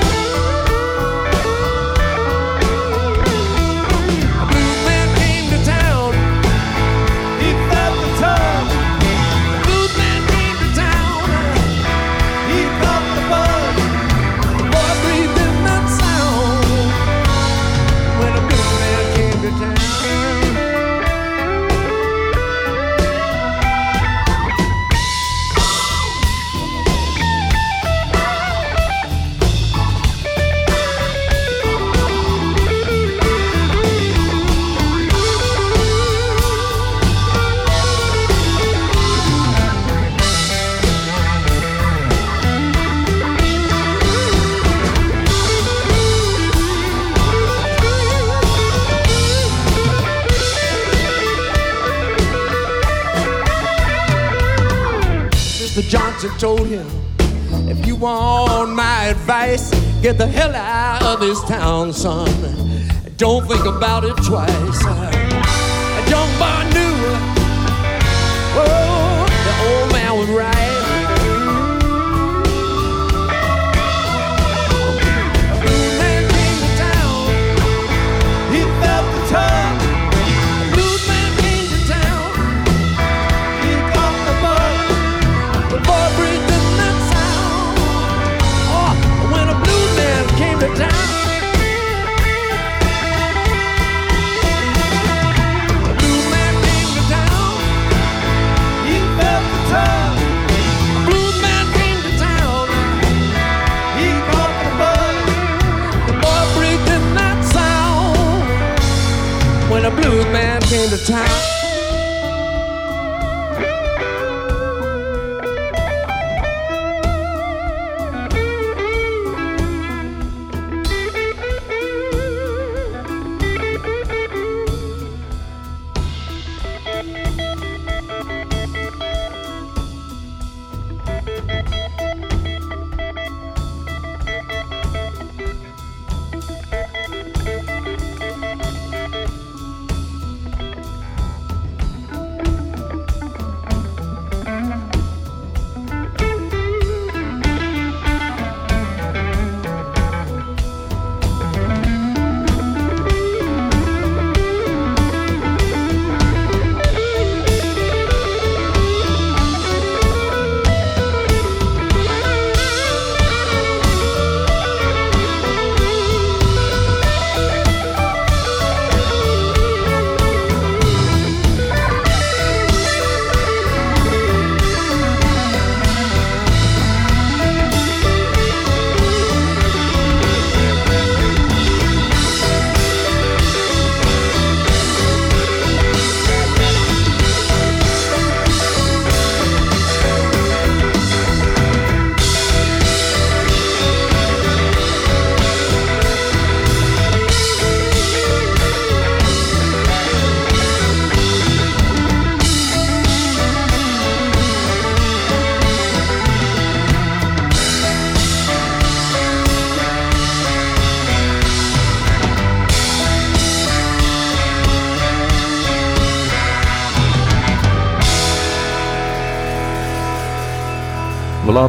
Told 56.40 56.68
him, 56.68 56.86
if 57.68 57.88
you 57.88 57.96
want 57.96 58.70
my 58.70 59.06
advice, 59.06 59.72
get 60.04 60.20
the 60.20 60.28
hell 60.28 60.54
out 60.54 61.02
of 61.02 61.20
this 61.20 61.44
town, 61.46 61.92
son. 61.92 62.30
Don't 63.18 63.48
think 63.48 63.66
about 63.66 64.04
it 64.04 64.16
twice. 64.18 64.84
Young 66.08 66.30
boy 66.38 66.87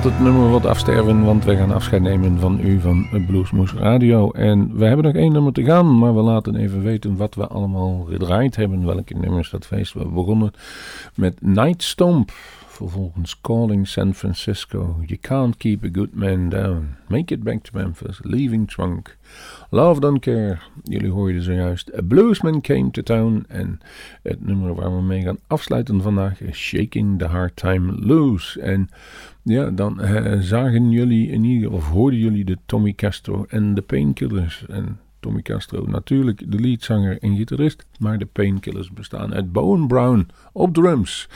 het 0.05 0.21
nummer 0.21 0.51
wat 0.51 0.67
afsterven, 0.67 1.25
want 1.25 1.45
we 1.45 1.57
gaan 1.57 1.73
afscheid 1.73 2.03
nemen 2.03 2.39
van 2.39 2.61
u 2.61 2.81
van 2.81 3.25
Bluesmoes 3.27 3.73
Radio. 3.73 4.31
En 4.31 4.77
we 4.77 4.85
hebben 4.85 5.05
nog 5.05 5.15
één 5.15 5.33
nummer 5.33 5.53
te 5.53 5.65
gaan, 5.65 5.99
maar 5.99 6.15
we 6.15 6.21
laten 6.21 6.57
even 6.57 6.83
weten 6.83 7.17
wat 7.17 7.35
we 7.35 7.47
allemaal 7.47 8.07
gedraaid 8.11 8.57
hebben. 8.57 8.87
Welke 8.87 9.15
nummers 9.15 9.51
dat 9.51 9.67
feest. 9.67 9.93
We 9.93 10.09
begonnen 10.09 10.53
met 11.15 11.35
Night 11.41 11.83
Stomp. 11.83 12.33
Vervolgens 12.79 13.41
Calling 13.41 13.89
San 13.89 14.15
Francisco. 14.15 15.03
You 15.07 15.19
can't 15.21 15.57
keep 15.57 15.85
a 15.85 15.89
good 15.93 16.15
man 16.15 16.49
down. 16.49 16.97
Make 17.09 17.35
it 17.35 17.43
back 17.43 17.63
to 17.63 17.71
Memphis. 17.75 18.21
Leaving 18.23 18.69
Trunk. 18.69 19.17
Love 19.71 20.01
Don't 20.01 20.21
Care. 20.21 20.59
Jullie 20.85 21.11
hoorden 21.11 21.43
zojuist. 21.43 21.91
A 21.97 22.03
Bluesman 22.03 22.61
Came 22.61 22.91
to 22.91 23.03
Town. 23.03 23.45
En 23.49 23.81
het 24.23 24.47
nummer 24.47 24.75
waar 24.75 24.97
we 24.97 25.03
mee 25.03 25.23
gaan 25.23 25.39
afsluiten 25.47 26.03
vandaag 26.03 26.41
is 26.41 26.57
Shaking 26.57 27.19
the 27.19 27.25
Hard 27.25 27.57
Time 27.57 27.93
Loose. 27.93 28.61
En 28.61 28.89
ja, 29.49 29.71
dan 29.71 30.01
uh, 30.01 30.41
zagen 30.41 30.91
jullie 30.91 31.31
in 31.31 31.69
of 31.71 31.89
hoorden 31.89 32.19
jullie 32.19 32.45
de 32.45 32.59
Tommy 32.67 32.93
Castro 32.93 33.45
en 33.49 33.75
de 33.75 33.83
Painkillers. 33.83 34.67
En 34.69 34.99
Tommy 35.21 35.43
Castro 35.43 35.85
natuurlijk 35.87 36.53
de 36.53 36.61
leadzanger 36.61 37.19
en 37.19 37.37
gitarist, 37.37 37.87
maar 37.99 38.19
de 38.19 38.27
Painkillers 38.27 38.93
bestaan 38.93 39.35
uit 39.35 39.53
Bowen 39.53 39.87
Brown 39.87 40.29
op 40.53 40.75
drums. 40.75 41.29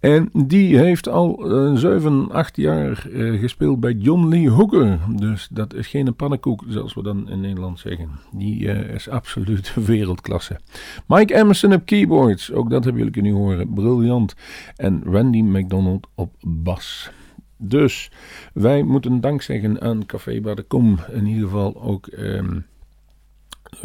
En 0.00 0.30
die 0.32 0.78
heeft 0.78 1.08
al 1.08 1.56
uh, 1.72 1.76
7, 1.76 2.30
8 2.30 2.56
jaar 2.56 3.06
uh, 3.10 3.40
gespeeld 3.40 3.80
bij 3.80 3.92
John 3.92 4.28
Lee 4.28 4.50
Hooker. 4.50 4.98
Dus 5.16 5.48
dat 5.50 5.74
is 5.74 5.86
geen 5.86 6.14
pannenkoek, 6.14 6.64
zoals 6.68 6.94
we 6.94 7.02
dan 7.02 7.30
in 7.30 7.40
Nederland 7.40 7.78
zeggen. 7.78 8.10
Die 8.32 8.60
uh, 8.60 8.94
is 8.94 9.08
absoluut 9.08 9.74
wereldklasse. 9.86 10.60
Mike 11.06 11.34
Emerson 11.34 11.72
op 11.72 11.86
keyboards, 11.86 12.52
ook 12.52 12.70
dat 12.70 12.84
hebben 12.84 13.02
jullie 13.02 13.22
kunnen 13.22 13.32
horen, 13.32 13.72
briljant. 13.72 14.34
En 14.76 15.02
Randy 15.04 15.40
McDonald 15.40 16.06
op 16.14 16.34
bas. 16.40 17.10
Dus 17.58 18.10
wij 18.52 18.82
moeten 18.82 19.20
dank 19.20 19.42
zeggen 19.42 19.80
aan 19.80 20.06
Café 20.06 20.64
Kom. 20.68 20.98
In 21.12 21.26
ieder 21.26 21.44
geval 21.44 21.82
ook 21.82 22.08
um, 22.18 22.66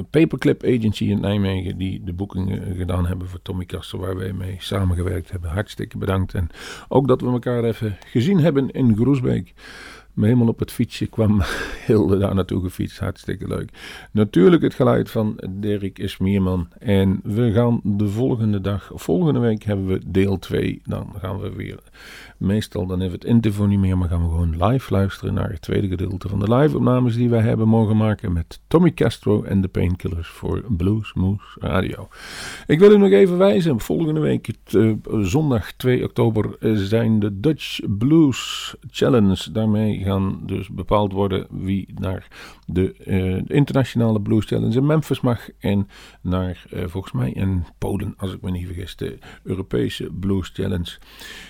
Paperclip 0.10 0.64
Agency 0.64 1.04
in 1.04 1.20
Nijmegen. 1.20 1.78
Die 1.78 2.04
de 2.04 2.14
boekingen 2.14 2.76
gedaan 2.76 3.08
hebben 3.08 3.28
voor 3.28 3.42
Tommy 3.42 3.66
Kaster. 3.66 4.00
Waar 4.00 4.18
wij 4.18 4.34
mee 4.34 4.56
samengewerkt 4.60 5.32
hebben. 5.32 5.50
Hartstikke 5.50 5.98
bedankt. 5.98 6.34
En 6.34 6.50
ook 6.88 7.08
dat 7.08 7.22
we 7.22 7.28
elkaar 7.28 7.64
even 7.64 7.98
gezien 8.06 8.40
hebben 8.40 8.72
in 8.72 8.96
Groesbeek 8.96 9.54
me 10.14 10.26
helemaal 10.26 10.48
op 10.48 10.60
het 10.60 10.72
fietsje 10.72 11.06
kwam 11.06 11.42
Hilde 11.86 12.18
daar 12.18 12.36
naartoe 12.36 12.62
gefietst. 12.62 13.00
Hartstikke 13.00 13.48
leuk. 13.48 13.70
Natuurlijk 14.12 14.62
het 14.62 14.74
geluid 14.74 15.12
van 15.12 15.40
Dirk 15.50 16.00
Ismierman. 16.00 16.68
En 16.80 17.20
we 17.24 17.52
gaan 17.52 17.80
de 17.84 18.08
volgende 18.08 18.62
dag, 18.62 18.92
volgende 18.94 19.40
week 19.40 19.64
hebben 19.64 19.88
we 19.88 20.02
deel 20.06 20.40
2. 20.40 20.82
Dan 20.84 21.14
gaan 21.18 21.40
we 21.40 21.52
weer, 21.52 21.80
meestal 22.38 22.86
dan 22.86 23.00
heeft 23.00 23.14
het 23.14 23.24
interview 23.24 23.68
niet 23.68 23.80
meer, 23.80 23.98
maar 23.98 24.10
gaan 24.10 24.24
we 24.24 24.30
gewoon 24.30 24.66
live 24.66 24.94
luisteren 24.94 25.34
naar 25.34 25.50
het 25.50 25.62
tweede 25.62 25.88
gedeelte 25.88 26.30
van 26.30 26.40
de 26.40 26.56
live 26.56 26.78
opnames 26.78 27.16
die 27.16 27.30
wij 27.30 27.42
hebben 27.42 27.68
mogen 27.68 27.98
maken 27.98 28.34
met 28.34 28.60
Tommy 28.68 28.94
Castro 28.94 29.44
en 29.44 29.62
de 29.62 29.68
Painkillers 29.68 30.28
voor 30.28 30.64
Blues 30.68 31.14
Moose 31.14 31.60
Radio. 31.60 32.08
Ik 32.68 32.80
wil 32.80 32.92
u 32.92 32.98
nog 32.98 33.12
even 33.12 33.38
wijzen, 33.38 33.80
volgende 33.80 34.20
week, 34.20 34.50
uh, 34.72 34.94
zondag 35.22 35.72
2 35.72 36.04
oktober, 36.04 36.56
zijn 36.74 37.20
de 37.20 37.40
Dutch 37.40 37.80
Blues 37.98 38.76
Challenge. 38.90 39.52
Daarmee 39.52 40.03
gaan 40.04 40.40
dus 40.46 40.70
bepaald 40.70 41.12
worden 41.12 41.48
wie 41.50 41.94
naar 41.96 42.28
de 42.66 42.96
uh, 43.06 43.42
internationale 43.58 44.22
Blues 44.22 44.46
Challenge 44.46 44.78
in 44.78 44.86
Memphis 44.86 45.22
mag. 45.22 45.50
En 45.60 45.88
naar, 46.22 46.66
uh, 46.74 46.84
volgens 46.88 47.14
mij, 47.14 47.32
in 47.32 47.66
Polen, 47.78 48.14
als 48.18 48.34
ik 48.34 48.42
me 48.42 48.52
niet 48.52 48.66
vergis, 48.66 48.96
de 48.96 49.18
Europese 49.44 50.10
Blues 50.20 50.50
Challenge. 50.54 50.98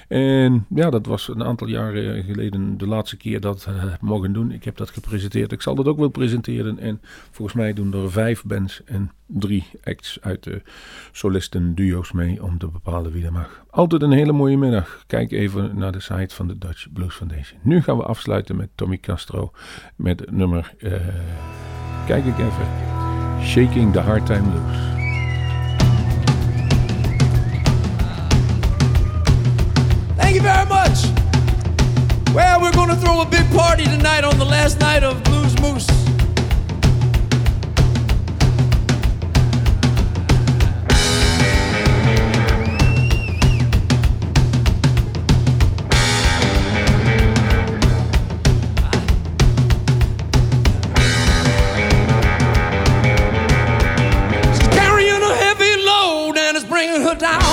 En 0.07 0.65
ja, 0.69 0.89
dat 0.89 1.05
was 1.05 1.27
een 1.27 1.43
aantal 1.43 1.67
jaren 1.67 2.23
geleden 2.23 2.77
de 2.77 2.87
laatste 2.87 3.17
keer 3.17 3.39
dat 3.39 3.65
we 3.65 3.71
uh, 3.71 3.93
mogen 4.01 4.33
doen. 4.33 4.51
Ik 4.51 4.63
heb 4.63 4.77
dat 4.77 4.89
gepresenteerd. 4.89 5.51
Ik 5.51 5.61
zal 5.61 5.75
dat 5.75 5.87
ook 5.87 5.97
wel 5.97 6.09
presenteren. 6.09 6.79
En 6.79 7.01
volgens 7.31 7.57
mij 7.57 7.73
doen 7.73 7.93
er 7.93 8.11
vijf 8.11 8.43
bands 8.43 8.83
en 8.83 9.11
drie 9.33 9.69
acts 9.83 10.17
uit 10.21 10.43
de 10.43 10.61
solisten 11.11 11.75
duo's 11.75 12.11
mee 12.11 12.43
om 12.43 12.57
te 12.57 12.67
bepalen 12.67 13.11
wie 13.11 13.25
er 13.25 13.31
mag. 13.31 13.63
Altijd 13.69 14.01
een 14.01 14.11
hele 14.11 14.31
mooie 14.31 14.57
middag. 14.57 15.03
Kijk 15.07 15.31
even 15.31 15.77
naar 15.77 15.91
de 15.91 15.99
site 15.99 16.35
van 16.35 16.47
de 16.47 16.57
Dutch 16.57 16.91
Blues 16.93 17.15
Foundation. 17.15 17.59
Nu 17.63 17.81
gaan 17.81 17.97
we 17.97 18.03
afsluiten 18.03 18.55
met 18.55 18.69
Tommy 18.75 18.97
Castro 18.97 19.51
met 19.95 20.31
nummer, 20.31 20.73
uh, 20.77 20.91
kijk 22.05 22.25
ik 22.25 22.37
even, 22.37 22.67
Shaking 23.41 23.93
the 23.93 23.99
Hard 23.99 24.25
Time 24.25 24.49
Blues. 24.49 24.77
Thank 30.17 30.35
you 30.35 30.41
very 30.41 30.67
much. 30.67 31.21
Well, 32.33 32.59
we're 32.61 32.71
going 32.71 32.89
to 32.89 32.95
throw 32.95 33.21
a 33.21 33.25
big 33.25 33.51
party 33.51 33.83
tonight 33.83 34.23
on 34.23 34.37
the 34.37 34.45
last 34.45 34.79
night 34.79 35.03
of 35.03 35.21
Blues 35.21 35.59
Moose. 35.59 36.12
Down. 57.15 57.52